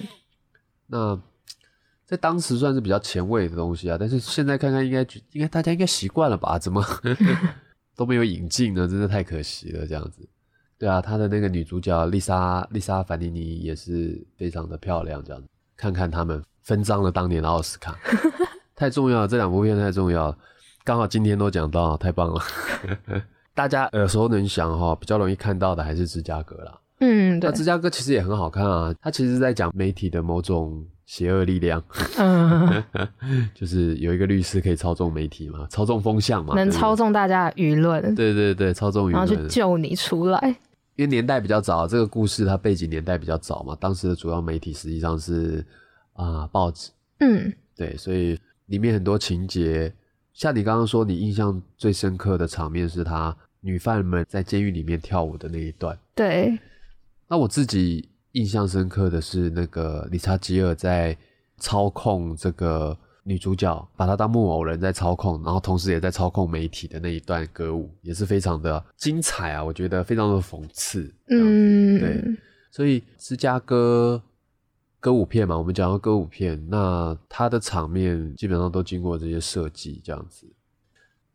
[0.86, 1.20] 那
[2.06, 6.58] 在当时算是比较前卫的东西啊，但是现在看看应该应该大家应该习惯了吧？
[6.58, 6.82] 怎么
[7.94, 8.88] 都没有引进呢？
[8.88, 10.26] 真的太可惜了，这样子。
[10.78, 15.48] 对啊，他的那个女主角丽莎丽莎凡妮妮也是非常的漂亮，这样子。
[15.78, 17.96] 看看他们分赃了当年的奥斯卡，
[18.76, 20.36] 太重要了，这两部片太重要了。
[20.84, 22.40] 刚好今天都讲到，太棒了。
[23.54, 26.78] 大家耳熟能详哈，比较容易看到的还是芝加哥啦。
[27.00, 31.82] 嗯，对那，芝加哥其实也很好看啊，它其实在讲媒体的某种邪恶力量，
[32.18, 32.82] 嗯，
[33.54, 36.96] 就是有一个律师可以操纵媒体嘛，操纵风向嘛，能操。
[36.96, 39.48] 纵大家的舆论，对对对，操纵舆论然后去。
[39.48, 40.56] 救你出来。
[40.98, 45.64] 因为年代比较早，这个故事它背景年代比较早嘛，当时的主要媒体实际上是
[46.14, 49.94] 啊、报纸，嗯，对，所以里面很多情节，
[50.32, 55.96] 像你刚刚说，你印象最深刻的场面是他女犯们在监狱里面跳舞的那一段。
[56.16, 56.58] 对，
[57.28, 61.16] 那我自己印象深刻的是那个理查吉尔在
[61.58, 62.98] 操控这个
[63.28, 69.62] 女主角，把她当木偶人在操控，然后同时也在操控媒体的那一段歌舞，也是非常的精彩啊！
[69.62, 71.14] 我觉得非常的讽刺。
[71.28, 72.24] 嗯，嗯，对，
[72.70, 74.22] 所以芝加哥
[74.98, 80.50] 歌舞片嘛，我们讲到歌舞片，那它的场面基本上都经过这些设计，这样子。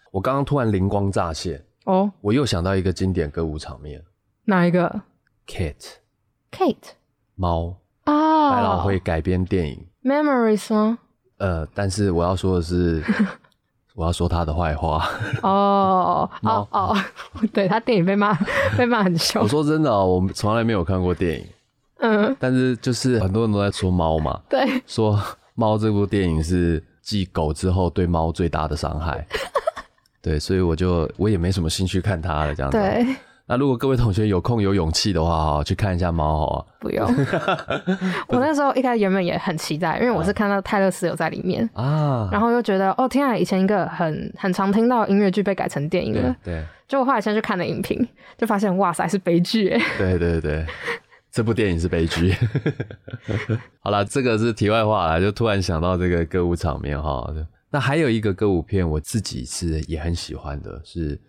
[0.10, 4.04] 我刚刚突然灵光乍现，哦，我又想到一个经典歌舞场面
[4.46, 5.02] 哪一个
[5.46, 6.94] ，Kate？Kate
[7.36, 7.78] 猫。
[8.06, 11.00] 啊，百老汇改编电影，Memories 吗？
[11.44, 13.04] 呃，但是我要说的是，
[13.96, 15.10] 我要说他的坏话。
[15.42, 16.98] 哦哦哦，
[17.52, 18.34] 对他电影被骂
[18.78, 21.46] 被骂很凶我，说真的哦，我们从来没有看过电影，
[22.00, 25.20] 嗯，但是就是很多人都在说猫嘛，对，说
[25.56, 29.28] 猫这部电影是继狗之后对猫最大的伤害。
[30.22, 32.78] 对，所以我就我也没什么兴趣看它了，这样子。
[32.78, 33.06] 对，
[33.46, 36.66] 那如果各位同学有空有勇气的话，哈，去看一下猫好啊。
[36.80, 37.06] 不用。
[38.30, 46.54] 我那时候一开始原本也很期待，因为我是看到泰勒斯有在里面，啊，然后又觉得哦天啊，以前一个很很常听到音乐剧被改成电影了对。
[46.54, 49.82] 对结果后来先去看了影评，就发现哇塞是悲剧哎。
[49.98, 50.66] 对对对，
[51.32, 52.34] 这部电影是悲剧。
[53.82, 57.28] 好了，这个是题外话啦，就突然想到这个歌舞场面哈。
[57.72, 61.20] 那还有一个歌舞片，我自己是也很喜欢的，是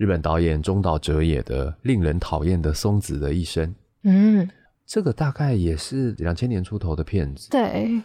[0.00, 3.68] 日本导演中岛哲也的《令人讨厌的松子的一生》。
[4.04, 4.48] 嗯，
[4.86, 7.50] 这个大概也是两千年出头的片子。
[7.50, 8.00] 对，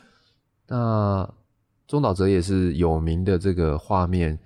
[0.67, 1.33] 那
[1.87, 4.37] 中岛哲也是有名的这个画面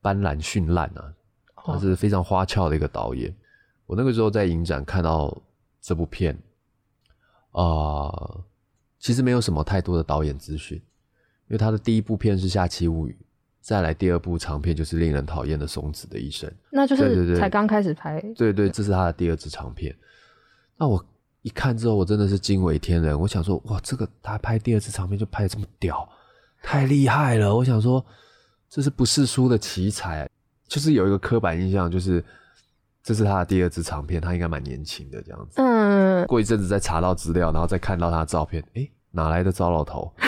[0.00, 1.14] 斑斓绚烂啊，
[1.54, 3.32] 他是非常花俏的一个导演。
[3.86, 5.40] 我那个时候在影展看到
[5.80, 6.36] 这部片，
[7.52, 8.10] 啊、
[8.98, 10.76] 其实没有什么太多的导演资讯，
[11.46, 13.16] 因为他的第一部片是《下期物语》，
[13.62, 16.50] 再来第二部长片就是《令人讨厌的松子的一生》。
[16.70, 19.94] 那就是才刚开始拍，对对，这是他的第二支长片。
[20.76, 21.02] 那我
[21.42, 23.18] 一看之后，我真的是惊为天人。
[23.18, 26.08] 我想说，哇，这个他拍第二支长片就拍的这么屌，
[26.60, 27.54] 太厉害了！
[27.54, 28.04] 我想说，
[28.68, 30.28] 这是不世书的奇才，
[30.66, 32.24] 就是有一个刻板印象，就是
[33.02, 35.62] 这是他的第二支长片，他应该蛮年轻的这样子。
[35.62, 40.12] 嗯，过一阵子再查到资料，然后再看到他的照片，诶，哪来的糟老头？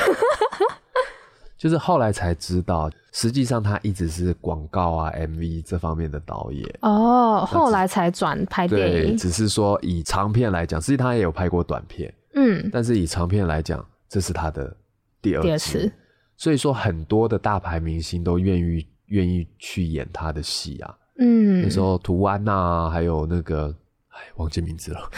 [1.64, 6.62] 就是后来才知道，实际上他一直是广告啊、MV 这方面的导演。
[6.83, 14.77] 哦，后来才转拍电对，影，只是说以长片来讲，实际他也有拍过短片，嗯，但是以长片来讲，这是他的
[15.22, 15.90] 第二第二次，
[16.37, 20.94] 所以说很多的大牌明星都愿意愿意去演他的戏啊。
[21.18, 23.74] 嗯，那时候图安呐、还有那个，
[24.09, 25.11] 哎，忘记名字了，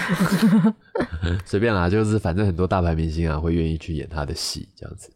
[1.45, 5.11] 随便啦，就是反正很多大牌明星啊会愿意去演他的戏这样子。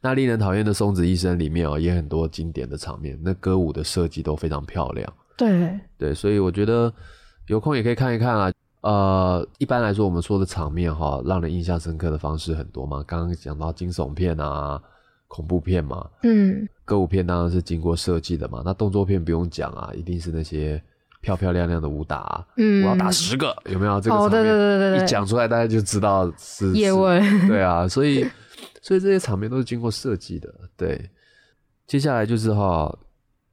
[0.00, 5.12] 那令人讨厌的松子医生里面哦，也很多经典的场面，那歌舞的设计都非常漂亮。
[5.36, 6.92] 对，对，所以我觉得
[7.48, 8.52] 有空也可以看一看啊。
[8.82, 13.02] 呃，一般来说，我们说的场面哈，让人印象深刻的方式很多嘛。
[13.04, 14.80] 刚刚讲到惊悚片啊、
[15.26, 18.62] 恐怖片嘛，嗯，歌舞片当然是经过设计的嘛。
[18.64, 20.80] 那动作片不用讲啊，一定是那些
[21.20, 24.26] 漂漂亮亮的武打啊、嗯我要打十个，有没有这个场面？
[24.26, 28.24] 哦对对对对对一讲出来大家就知道是叶问对啊，所以
[28.86, 30.54] 所以这些场面都是经过设计的。
[30.76, 31.10] 对，
[31.88, 32.96] 接下来就是哈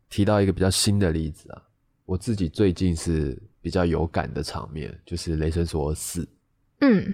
[0.07, 1.59] 提到一个比较新的例子啊，
[2.05, 6.21] 我自己最近是比较有感的场面，就是《雷神索尔四》，
[6.81, 7.11] 嗯，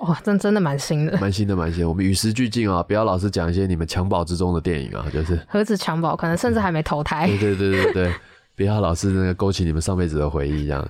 [0.00, 1.88] 哇，真真的蛮新的，蛮新的，蛮新的。
[1.88, 8.14] 我们与时俱进啊，不要老是讲一些你们襁褓之中的电影啊，就是何止襁褓，可能甚至还没投胎对，对对对对，
[8.54, 10.86] 不要老是那个勾起你们上辈子的回忆这样。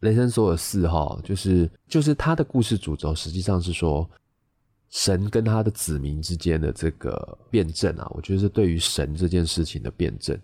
[0.00, 4.06] 雷神索尔四哈，就是就是他的故事主轴，实际上是说
[4.94, 10.40] 神跟他的子民之间的这个辩证啊，我觉得是对于神这件事情的辩证。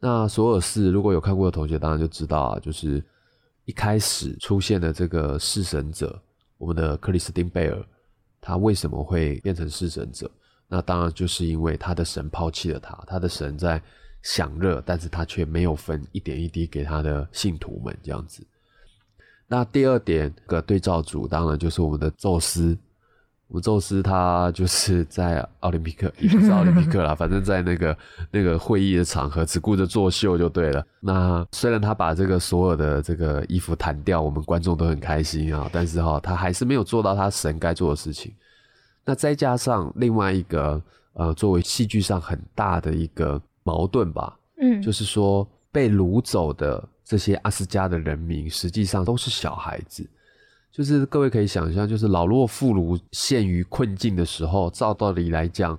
[0.00, 3.00] 那索尔寺如果有看过的同学，当然就知道啊，就是
[3.66, 6.20] 一开始出现的这个弑神者，
[6.58, 7.80] 我们的克里斯汀贝尔，
[8.40, 10.28] 他为什么会变成弑神者？
[10.66, 13.80] 那当然就是因为他的神抛弃了他，他的神在
[14.22, 18.44] 享乐，但是他却没有分一点一滴给他的信徒们这样子。
[19.46, 22.76] 那第二点个对照组，当然就是我们的宙斯。
[23.48, 27.96] 我们宙斯他就是在奥林匹克，也不是奥林匹克啦，反正在那个
[28.30, 30.84] 那个会议的场合，只顾着作秀就对了。
[31.00, 38.32] 那虽然他把这个所有的这个衣服弹掉，我们观众都很开心啊，但是哈，他还是没有做到他神该做的事情。
[39.04, 50.08] 那再加上另外一个呃，作为戏剧上很大的一个矛盾吧，嗯，就是说被掳走的这些阿斯加的人民，实际上都是小孩子。
[50.74, 55.78] 就是各位可以想象，就是老弱妇孺陷于困境的时候，照道理来讲，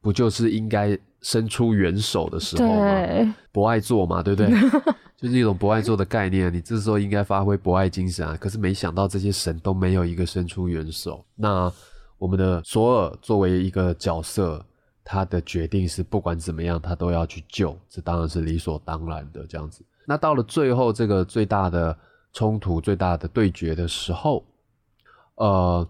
[0.00, 2.74] 不就是应该伸出援手的时候吗？
[2.80, 4.50] 对，博爱做嘛，对不对？
[5.16, 8.36] 就是一种博爱做的概念，你这时候应该发挥博爱精神啊。
[8.36, 11.24] 可是没想到这些神都没有一个伸出援手。
[11.36, 11.72] 那
[12.18, 14.60] 我们的索尔作为一个角色，
[15.04, 19.84] 他的决定是不管怎么样，他都要去救，这当然是理所当然的这样子。
[20.04, 21.96] 那到了最后，这个最大的。
[22.32, 24.44] 冲突最大的对决的时候，
[25.34, 25.86] 呃，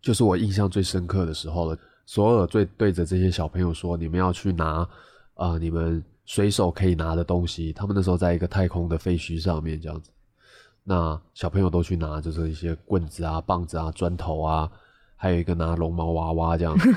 [0.00, 1.78] 就是我印象最深刻的时候了。
[2.06, 4.88] 索尔最对着这些小朋友说：“你们要去拿
[5.34, 10.10] 啊，你们随手可以拿的东西。”他们那时候在一个太空的废墟上面这样子，
[10.84, 14.72] 那小朋友都去拿，就是一些棍子啊、棒子啊、砖头啊，
[15.16, 16.88] 还有一个拿龙毛娃娃这样子。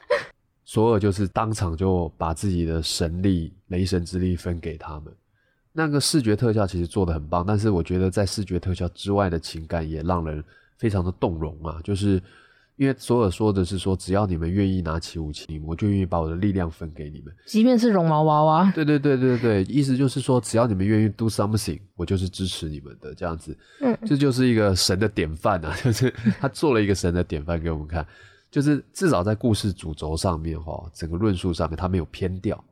[0.66, 5.16] 索尔就是当场就把自己的神力、雷神之力分给他们。
[5.72, 10.42] 那个视觉特效其实做的很棒，但是我觉得在视觉特效之外的情感也让人
[10.76, 11.78] 非常的动容啊！
[11.84, 12.20] 就是
[12.74, 18.72] 因为索尔说的是说，只要你们愿意拿起武器，我就愿意把我的力量分给你们，即便是绒毛娃娃。
[18.74, 23.56] 对对对对对，意思就是说，只要你们愿意 do something，我就是支持你们的这样子。
[23.80, 25.72] 嗯，这就是一个神的典范啊！
[25.84, 28.04] 就是他做了一个神的典范给我们看，
[28.50, 32.64] 就是至少在故事主轴上面哈，整个论述上面他没有偏掉。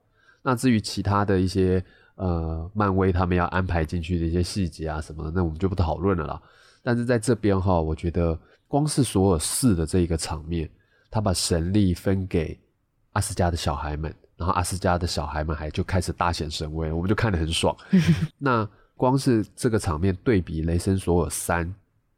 [0.43, 1.85] 那至于其他的一些。
[2.19, 6.43] 呃，漫威他们要安排进去的一些细节啊什么的，那我们就不讨论了啦。
[6.83, 10.69] 但是在这边哈，我觉得光是索尔四的这一个场面，
[11.13, 12.59] 他把神力分给
[13.13, 17.77] 阿斯加的小孩们，然后阿斯加的小孩们还就开始大显神威，我们就看得很爽。
[18.37, 21.67] 那光是这个场面对比《雷神索尔三》。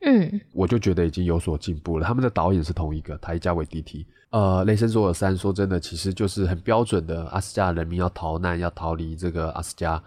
[0.02, 2.06] 嗯，我就觉得已经有所进步了。
[2.06, 4.06] 他们的导演是同一个，台加韦迪提。
[4.30, 10.02] 呃，雷神索尔三说真的，其实就是很标准的阿斯加人民要逃难，要逃离这个阿斯加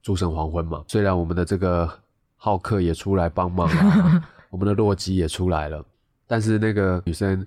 [0.00, 0.84] 诸神黄昏嘛。
[0.86, 1.90] 虽然我们的这个
[2.36, 5.84] 浩克也出来帮忙了， 我们的洛基也出来了，
[6.26, 7.44] 但是那个女生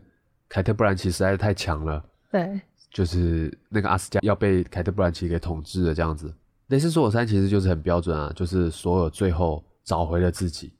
[0.49, 2.03] 凯特·布兰奇实在是太强了。
[2.29, 2.59] 对，
[2.91, 6.33] 就是那个阿斯加要被凯特·布兰奇给统治了这样子。
[6.67, 10.73] 雷神索尔三其实就是很标准啊，就是索尔最后找回了自己。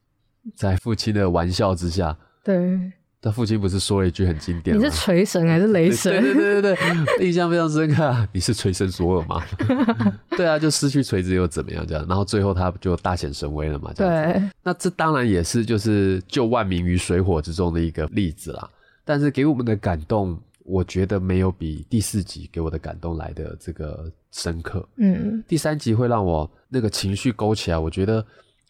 [0.56, 6.22] 在父亲的玩笑之下，对，他父亲不是说了一句很经典你是锤神还是雷神？
[6.22, 6.76] 对对对对
[7.18, 8.28] 对，印象非常深刻。
[8.32, 9.44] 你是锤神索尔吗？
[10.38, 11.86] 对啊，就失去锤子又怎么样？
[11.88, 13.92] 这样，然后最后他就大显神威了嘛？
[13.96, 14.42] 对。
[14.64, 18.70] 那这当然也是就是救万民于水火之中的一个例子啦。
[19.04, 24.88] 但是给我们的感动，我觉得没有比第四集给我的感动来的这个深刻。
[24.98, 28.24] 嗯，第三集会让我那个情绪勾起来，我觉得。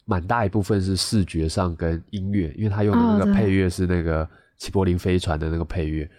[0.09, 6.09] 蛮大一部分是视觉上跟音乐，因为他用的那个配乐是那个齐柏林飞船的那个配乐，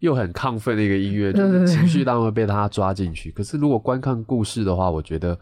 [0.00, 3.30] 又很亢奋的一个音乐，就是情绪当然会被他抓进去。
[3.30, 5.38] 可是如果观看故事的话，我觉得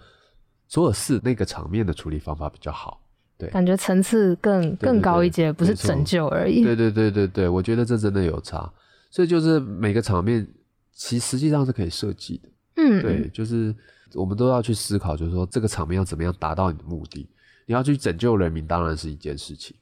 [0.69, 3.01] 索尔四那个场面的处理方法比较好，
[3.39, 6.63] 对，感觉层次更更高一阶，不是拯救而已。
[6.63, 8.71] 对对对对对，我觉得这真的有差。
[9.11, 10.47] 所以就是每个场面
[10.93, 13.75] 其实际上是可以设计的，嗯，对，就是
[14.13, 17.27] 我们都要去思考，就是说这个场面要怎么样达到你的目的。
[17.67, 19.77] 你要去拯救人民，当然是一件事情。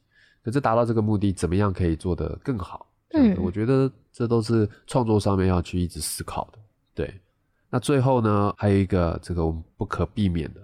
[0.44, 2.86] 可是达到这个目的，怎么样可以做得更好？
[3.14, 6.58] 嗯，我觉得这都是创作上面要去一直思考的。
[6.94, 7.20] 对，
[7.70, 10.60] 那最后呢，还有一个这个我们不可避免的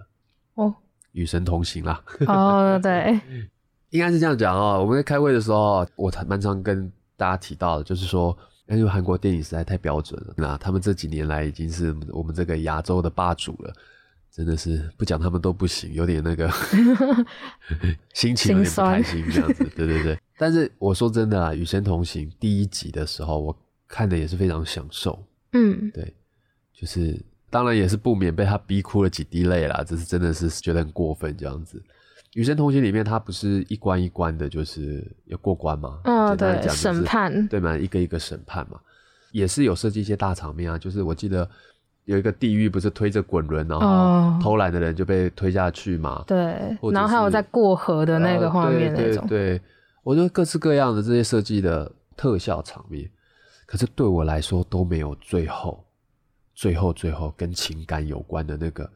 [0.55, 0.73] 哦，
[1.11, 2.03] 与神同行啦。
[2.27, 3.19] 哦，对，
[3.91, 4.79] 应该是这样讲哦。
[4.81, 13.73] 我们在开会的时候，我蛮常跟大家提到的，就是说，因为韩国电影实在太标准了，那他们这几年来已经是我们这个亚洲的霸主了。
[14.31, 16.49] 真的是不讲他们都不行，有点那个
[18.13, 20.17] 心情有点不开心这样子，对对对。
[20.37, 23.57] 但是我说真的啊，《与神同行》第一集的时候，我
[23.87, 25.21] 看的也是非常享受。
[25.51, 26.13] 嗯，对，
[26.73, 27.19] 就是
[27.49, 31.77] 当然也是不免被他逼哭了几滴泪啦，这是真的是觉得很过分这样子。
[32.35, 35.99] 《与神同行》里面，他不是一关一关的，就是要过关吗？
[36.05, 37.77] 嗯，对，审判，对嘛？
[37.77, 38.79] 一个一个审判嘛，
[39.31, 41.49] 也是有设计一些大场面啊，就是我记得。
[42.09, 44.33] 有一个地狱，不是推着滚轮，然哦。
[44.35, 46.23] 后偷懒的人就被推下去嘛？
[46.25, 46.35] 对，
[46.91, 49.59] 然后还有在过河的那个呃画面那对种，对。
[49.59, 49.61] 对，
[50.01, 53.07] 我觉得各式各样的这些设计的特效场面，
[53.67, 55.85] 可是对我来说都没有最后、
[56.55, 58.89] 最后、最后跟情感有关的那个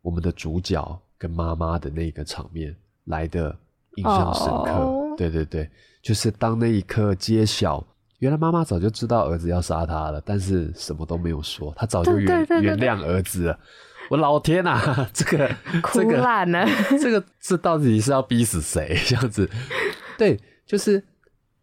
[0.00, 3.54] 我们的主角跟妈妈的那个场面来的
[3.96, 4.72] 印象深刻。
[4.72, 5.14] 哦。
[5.18, 5.68] 对对对，
[6.02, 7.86] 就是当那一刻揭晓，
[8.18, 13.58] 原来妈妈早就知道儿子要杀他了，但是什么都没有说，他早就原原谅儿子了。
[14.08, 15.48] 我老天啊， 这个
[15.82, 16.64] 哭这个烂了。
[17.00, 18.96] 这个这到底是要逼死谁？
[19.04, 19.50] 这样子，
[20.16, 21.02] 对，就是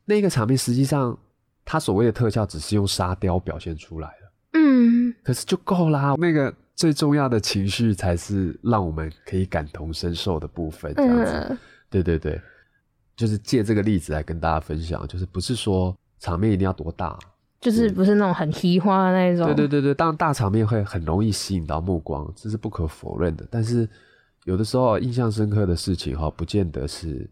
[0.06, 1.18] 那个场面，实际上
[1.64, 6.16] 他所谓的特效只是用沙雕表现出来的，嗯，可是就够啦。
[6.18, 11.32] 那个最重要的情绪才是让我们可以感同身受的部分，这样子。
[11.32, 11.58] 嗯，
[11.90, 12.40] 对对对，
[13.16, 17.20] 就是借这个例子来跟大家分享，就是不是说场面一定要多大，
[17.60, 19.46] 就是不是那种很稀花的那种。
[19.48, 23.46] 对对对对，当然大场面会很容易吸引到目光，这是不可否认的。
[23.52, 23.86] 但是
[24.46, 27.30] 有的时候印象深刻的事情哈，不见得是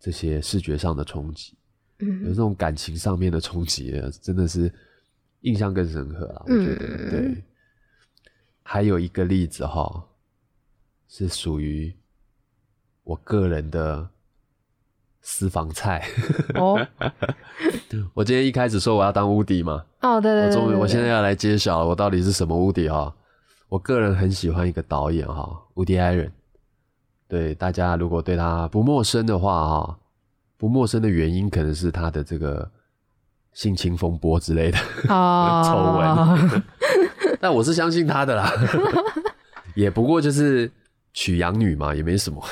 [0.00, 1.56] 这些视觉上的冲击，
[2.00, 4.68] 嗯有嗯这种感情上面的冲击，真的是
[5.42, 6.42] 印象更深刻啦。
[6.46, 7.44] 我觉得、嗯对。
[8.64, 10.04] 还有一个例子哈，
[11.06, 11.94] 是属于
[13.04, 14.08] 我个人的
[15.24, 16.06] 私房菜。
[16.54, 16.78] 哦
[18.14, 23.12] 我今天一开始说我要当乌迪嘛，哦，对对对，我终于，我现在要来揭晓了，我到底是什么无敌哈？
[23.68, 26.30] 我个人很喜欢一个导演哈，伍迪·艾伦。
[27.26, 29.98] 对大家如果对他不陌生的话哈，
[30.58, 32.70] 不陌生的原因可能是他的这个
[33.52, 36.62] 性侵风波之类的哦 丑闻，
[37.40, 38.52] 但我是相信他的啦。
[39.74, 40.70] 也不过就是
[41.12, 42.44] 娶养女嘛，也没什么。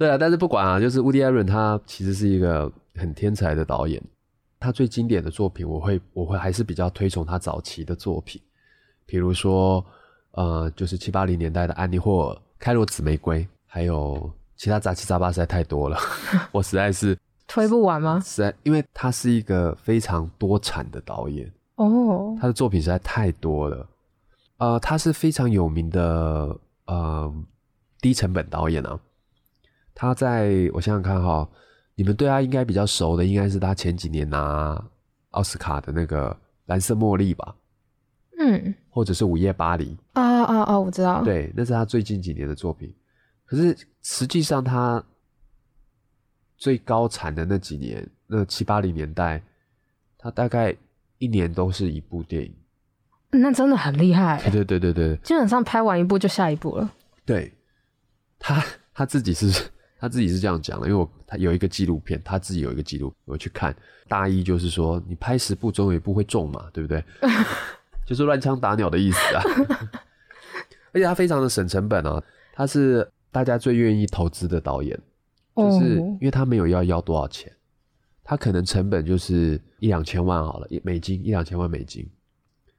[0.00, 4.02] 对啊，但是不管啊，就是伍迪·艾伦他其实是一个很天才的导演。
[4.58, 8.40] 他最经典的作品，我会我会还是比较推崇他早期的作品，
[9.04, 9.84] 比如说
[10.30, 15.98] 呃，就是七八零年代的安妮霍尔、开罗紫玫瑰，还有其他杂七杂八实在太多了，
[16.50, 17.14] 我实在是
[17.46, 18.22] 推不完吗？
[18.24, 23.86] 实在，因为他是一个非常多产的导演，哦，他的作品实在太多了。
[24.56, 27.30] 呃，他是非常有名的呃
[28.00, 28.98] 低成本导演啊。
[30.00, 31.46] 他在我想想看哈，
[31.94, 34.82] 你们对他应该比较熟的，应该是他前几年拿
[35.32, 36.30] 奥斯卡的那个
[36.64, 37.54] 《蓝色茉莉》吧，
[38.38, 39.94] 嗯，或者是《午夜巴黎》。
[40.14, 42.90] 啊啊啊，我知道，，对，那是他最近几年的作品。
[43.44, 45.04] 可是实际上，他
[46.56, 49.42] 最高产的那几年，那七八零年代，
[50.16, 50.74] 他大概
[51.18, 52.54] 一年都是一部电影。
[53.32, 56.90] 那真的很厉害对，对对对对基本上拍完一部就下一部了。
[57.26, 57.52] 对，
[58.38, 59.70] 他他自己是
[60.00, 63.76] 他自己是这样讲的，因为我他有一个纪录片，他自己有一个纪录，我去看，
[64.08, 67.04] 大意就是说，你拍十部总有一部会中嘛，对不对？
[68.06, 69.42] 就是乱枪打鸟的意思啊。
[70.92, 72.20] 而且他非常的省成本啊，
[72.54, 74.98] 他是大家最愿意投资的导演，
[75.54, 77.52] 就是哦因为他没有要要多少钱，
[78.24, 82.08] 他可能成本就是一两千万好了，一美金一两千万美金，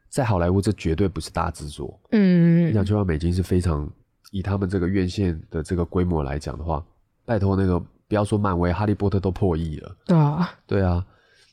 [0.09, 3.89] 在好莱坞这绝对不是大制作，嗯一嗯两千万美金是非常
[4.31, 6.85] 以他们这个院线的这个规模来讲的话，
[7.31, 11.05] 拜托那个不要说漫威，哈利波特都破亿了，对啊，对啊，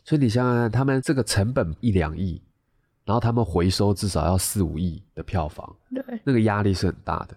[0.04, 2.42] 所以你想想看，他们这个成本一两亿，
[3.04, 7.36] 然后他们回收至少要四五亿的票房，对，那个压力是很大的。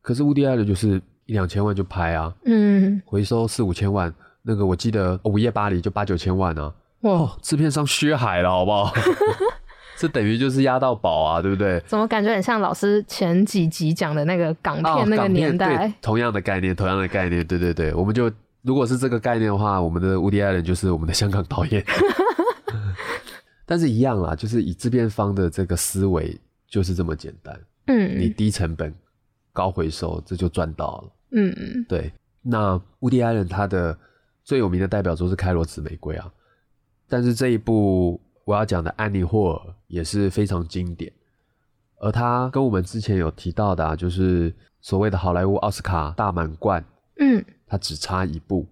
[0.00, 8.92] 可是乌迪艾伦就是一两千万就拍啊，嗯，回收四五千万，那个我记得《午夜巴黎》就八九千万啊，哇，哦，制片商削海了，好不好？
[9.96, 11.80] 这等于就是压到宝啊，对不对？
[11.86, 15.76] 怎么感觉很像老师前几集讲的那个港哦片那个年代？
[15.78, 15.94] 对？
[16.02, 18.30] 同样的概念，同样的概念，对对对，我们就
[18.62, 21.84] 如果是这个概念的话，我们的乌迪艾人就是我们的香港导演，
[23.66, 26.36] 但是一样啦，就是以制片方的这个思维
[26.66, 28.18] 就是这么简单，嗯。
[28.18, 28.92] 你嗯低成本
[29.52, 31.12] 高回收，这就赚到了。
[31.32, 31.54] 嗯。
[31.56, 33.96] 嗯对，那乌迪·艾人他的
[34.42, 36.30] 最有名的代表作是《开罗紫玫瑰》啊，
[37.08, 41.12] 但是这一部我要讲的《安妮霍尔》也是非常经典，
[41.98, 46.84] 而他跟我们之前有提到的、啊，就是所谓的好莱坞奥斯卡大满贯，
[47.18, 48.66] 嗯，他只差一部，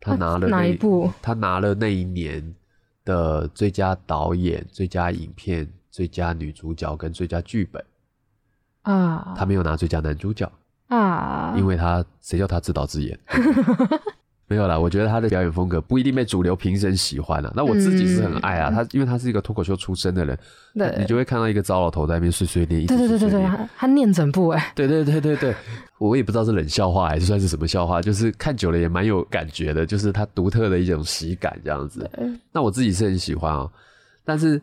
[0.00, 1.10] 他拿了哪那一部？
[1.22, 2.54] 他拿了那一年
[3.04, 7.84] 的最佳导演、最佳影片、最佳女主角跟最佳剧本，
[8.82, 10.50] 啊他没有拿最佳男主角。
[10.88, 13.18] 啊，因为他谁叫他自导自演？
[14.46, 17.52] 没有啦，我觉得他的表演风格不一定被主流评审喜欢啊。
[17.56, 20.38] 那我自己是很爱啊，他因为他是一个脱口秀出身的人，
[20.74, 20.94] 对。
[20.98, 25.54] 你就会看到一个糟老头在那边碎碎念，对对对对对，他他念整部哎，对对对对对，
[25.98, 32.08] 我也不知道是冷笑话还是算是什么笑话，就是看久了也蛮有感觉的，就是他独特的一种喜感这样子。
[32.52, 33.66] 那我自己是很喜欢啊、
[34.24, 34.60] 但是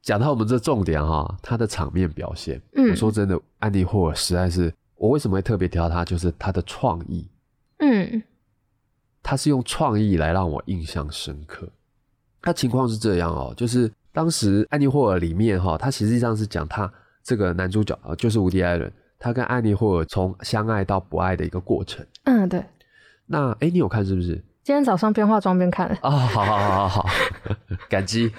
[0.00, 2.90] 讲到我们这重点哈，他的场面表现，嗯。
[2.90, 7.28] 我说真的，安迪霍尔实在是，我为什么会特别挑他，就是他的创意，
[7.78, 8.22] 嗯
[9.24, 11.68] 他是用创意来让我印象深刻。
[12.40, 16.92] 他情况是这样哦，就是当时安妮霍尔里面哈，他实际上是讲他
[17.24, 22.06] 这个男主角啊，就是伍迪·艾伦，他跟安妮霍尔从相爱到不爱的一个过程。
[22.24, 22.62] 嗯，对。
[23.26, 24.34] 那哎，你有看是不是？
[24.62, 27.08] 今天早上边化妆边看，哦，好好好好好，
[27.88, 28.30] 感激。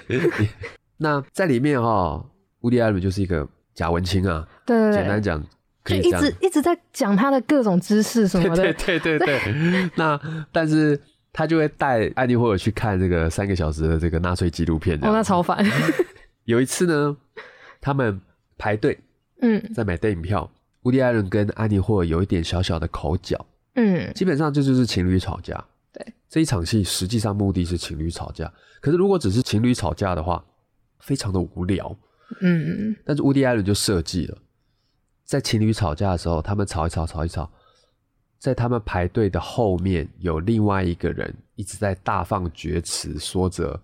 [0.96, 2.26] 那在里面哈、哦，
[2.60, 5.46] 伍迪·艾伦就是一个假文青啊，对对对，简单讲可
[5.86, 9.90] 就一直一直在讲他的各种知识什么的，对对对对对。
[9.96, 10.20] 那
[10.50, 11.00] 但是
[11.32, 15.00] 他就会带安妮霍尔去看这个三个小时的这个纳粹纪录片。
[15.00, 15.64] 这哦，那超烦。
[16.44, 17.16] 有一次呢，
[17.80, 18.20] 他们
[18.58, 18.98] 排队
[19.42, 20.50] 嗯在买电影票，
[20.82, 25.64] 乌迪·艾伦跟安妮霍尔有一点小小的口角，嗯，基本上这就是情侣吵架。
[25.92, 30.44] 对，这一场戏实际上目的是情侣吵架，可是如果只是情侣吵架的话，
[31.00, 31.96] 非常的无聊。
[32.40, 34.36] 嗯但是乌迪·艾伦就设计了，
[35.26, 37.50] 在情侣吵架的时候，他们吵一吵，吵一吵，
[38.38, 43.78] 在他们排队的后面有另外一个人一直在大放厥词，说着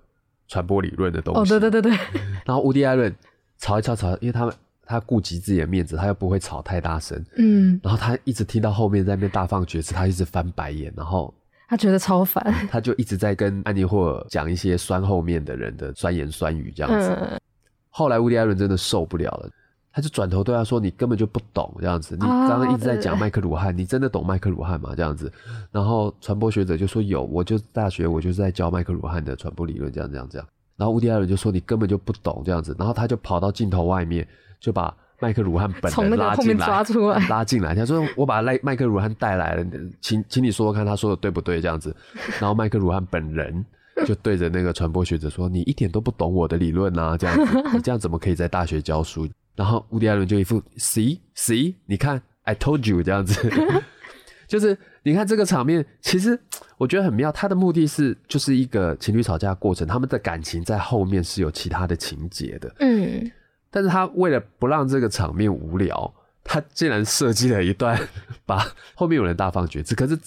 [0.46, 1.40] 传播理论的东西。
[1.40, 1.98] 哦，对对对对，
[2.46, 3.12] 然后乌迪·艾伦
[3.58, 11.34] 吵一吵吵，因为他们他顾及自己的面子，他又不会吵太大声，嗯，然后他一直听到后面在那边大放厥词，他一直翻白眼，然后
[11.68, 12.42] 他觉得超烦。
[12.70, 17.08] 他就一直在跟安妮霍尔讲一些酸后面的人的酸言酸语这样子。
[17.20, 17.40] 嗯，
[17.88, 19.50] 后来乌迪·艾伦真的受不了了，
[19.92, 25.30] 他就转头对他说：“你根本就不懂这样子，你哦刚刚一直在讲对麦克鲁汉，你真的懂麦克鲁汉吗？”这样子，
[25.70, 34.26] 然后传播学者就说：“有，我就大学我就是在教麦克鲁汉的传播理论，这样这样这样。”然后乌迪·艾伦就说：“你根本就不懂这样子。”然后他就跑到镜头外面，
[34.58, 37.74] 就把麦克鲁汉本人拉进来，抓出来拉进来。
[37.74, 39.64] 他说：“我把麦麦克鲁汉带来了，
[40.00, 41.94] 请请你说说看，他说的对不对？”这样子，
[42.40, 43.64] 然后麦克鲁汉本人
[44.06, 53.50] 就对着那个传播学者说：“你一点都不懂我的理论啊，这样子，你这样怎么可以在大学教书？”然后乌迪·艾伦就一副 “see see”，你看，I told you 这样子，
[54.48, 56.38] 就是你看这个场面，其实
[56.78, 57.30] 我觉得很妙。
[57.30, 62.74] 他的目的是就是一个情侣吵架的过程，他们的感情在后面是有其他的情节的。
[62.78, 63.30] 嗯，
[63.70, 67.98] 但是他为了不让这个场面无聊，他竟然设计了一段
[68.46, 69.94] 把后面有人大放厥词。
[69.94, 70.18] 可是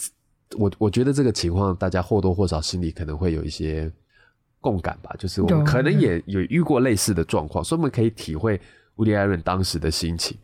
[0.58, 3.92] 我我觉得这个情况，大家或多或少心里可能会有一些
[4.62, 8.60] 共感吧，就是我们可能也有遇过类似的状况，所以我们可以体会
[8.96, 10.38] 伍迪·艾伦当时的心情。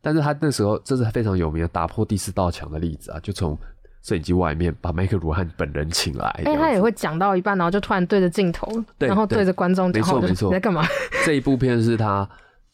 [0.00, 3.58] 但是他那时候这是非常有名的打破第四道墙的例子啊，就从
[4.00, 10.86] 摄影机外面把麦克鲁汉本人请来，哎、他也会讲到一半，然后就突然对着镜头，对然后对着观众讲，没错没错你在干嘛？
[11.26, 12.26] 这一部片是他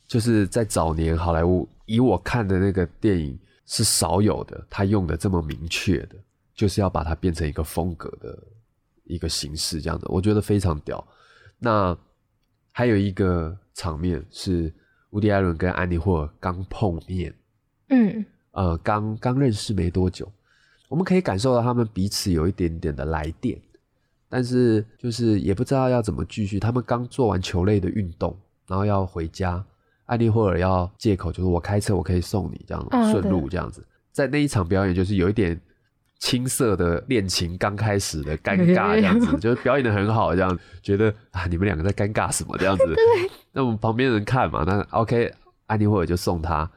[0.07, 6.17] 就是在早年好莱坞，以我看的那个电影是少有的，他用的这么明确的，
[6.55, 8.39] 就是要把它变成一个风格的
[9.05, 11.03] 一个形式，这样的，我觉得非常屌。
[11.59, 11.97] 那
[12.71, 14.73] 还有一个场面是
[15.15, 17.33] 伍迪·艾伦跟安妮霍尔刚碰面，
[17.91, 20.29] 嗯呃，刚刚认识没多久，
[20.89, 23.57] 我们可以感受到他们彼此有一点点的来电，
[24.29, 26.59] 但是就是也不知道要怎么继续。
[26.59, 28.37] 他们刚做完球类的运动，
[28.67, 29.65] 然后要回家，
[30.07, 33.87] 安妮霍尔要借口就是我开车，我可以送你这样啊顺路这样子。
[34.11, 35.61] 在那一场表演，就是有一点
[36.19, 42.85] 青涩的恋情刚开始的尴尬这样子， 就是表演的很好，这样觉得啊你们两个在尴尬什么这样子。
[43.55, 45.33] 那我们旁边人看嘛，那 OK，
[45.67, 46.69] 安妮霍尔就送他。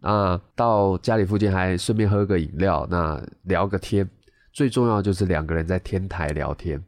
[0.00, 4.06] 那到家里附近还顺便喝个饮料，那聊个天。
[4.52, 6.82] 最重要就是两个人在天台聊天，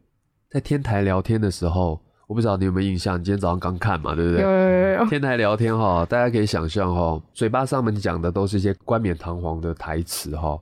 [0.50, 4.42] 在天台聊天的时候，我不知道你有没有印象，你今天早上刚看嘛，对不对？
[4.42, 10.58] 有有有有，天台聊天哈，大家可以想象哈，嘴巴上面讲的都是一些冠冕堂皇的台词哈。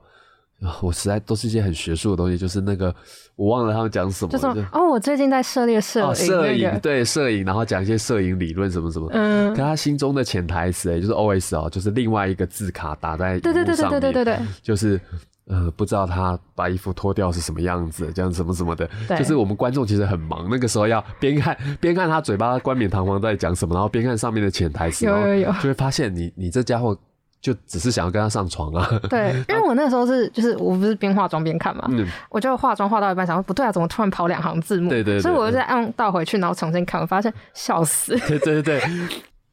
[0.65, 2.95] 啊我实在都是一些很学术的东西，就是那个
[3.37, 9.09] 我忘了他们讲什么就了，说哦，我最近在涉猎摄影，哦，摄影、那个对摄影，然后讲一些摄影理论什么什么。
[9.13, 15.01] 嗯可他心中的潜台词哎，就是 O S 哦，就是另外一个字卡打在对对对对对对对对，就是
[15.47, 18.89] 呃，不知道他把衣服脱掉是什么样子，这样什么什么的。
[19.07, 26.99] 对就是我们观众其实很忙，那个时候要边看边看他嘴巴冠冕堂皇在讲什么，然后边看上面的潜台词，有有有就会发现你你这家伙
[27.45, 28.89] 就只是想要跟他上床啊。
[29.11, 34.89] 对， 因为我那时候是就是我不是边化妆边看嘛，嗯，我就化妆化到一半，想说不对啊，怎么突然跑两行字幕？
[34.89, 38.17] 对对对所以我就再按倒回去，然后重新看，我发现笑死。
[38.27, 38.83] 对对对对，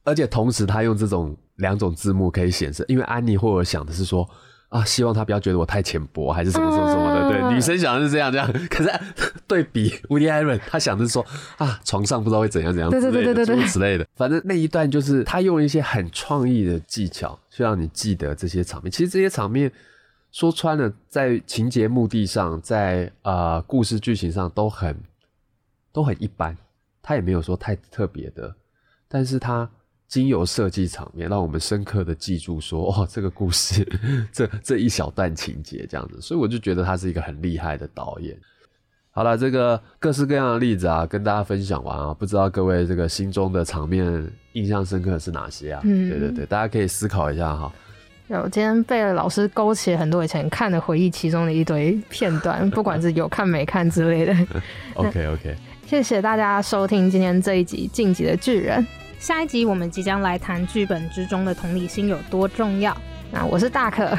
[0.05, 4.25] 而且同时他用这种两种字幕可以显示，因为安妮霍尔想的是说。
[4.71, 7.29] 啊，希望他不要觉得我太浅薄，还是什么什么什么的。
[7.29, 8.89] 对，嗯女生想的是这样这样， 可是
[9.45, 11.25] 对比 Woody Allen，，他想的是说
[11.57, 14.07] 啊，床上不知道会怎样怎样之类的，对对对对对诸如此类的。
[14.15, 18.89] 反正那一段就是他用了一些很创意的技巧，去让你记得这些场面。
[18.89, 19.69] 其实这些场面
[20.31, 24.95] 说穿了，在情节目的上，在呃故事剧情上都很
[25.91, 26.55] 都很一般，
[27.01, 28.55] 他也没有说太特别的
[29.09, 29.69] 但是他
[30.11, 33.87] 经由设计场面，让我们深刻的记住说，哦，这个故事
[34.29, 38.37] 这这一小段情节这样子，所以我就觉得他是一个很厉害的导演。
[39.11, 45.79] 好了，这个各式各样的例子啊，跟大家分享完啊，不知道各位这个心中的场面印象深刻的是哪些啊？
[45.85, 47.71] 嗯对对对，大家可以思考一下哈。
[48.27, 54.35] 对我今天被老师勾起了很多以前看的回忆，其中的一堆片段，不管是有看没看之类的。
[54.95, 55.55] OK OK，
[55.85, 58.81] 谢谢大家收听今天这一集《晋级的巨人》。
[59.21, 62.97] 下一集我们即将来谈剧本之中的同理心有多重要。
[63.31, 64.17] 那我是大可，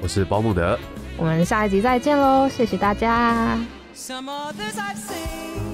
[0.00, 0.78] 我是包姆德。
[1.18, 3.58] 我们下一集再见喽，谢谢大家。
[3.94, 5.67] Some others I've seen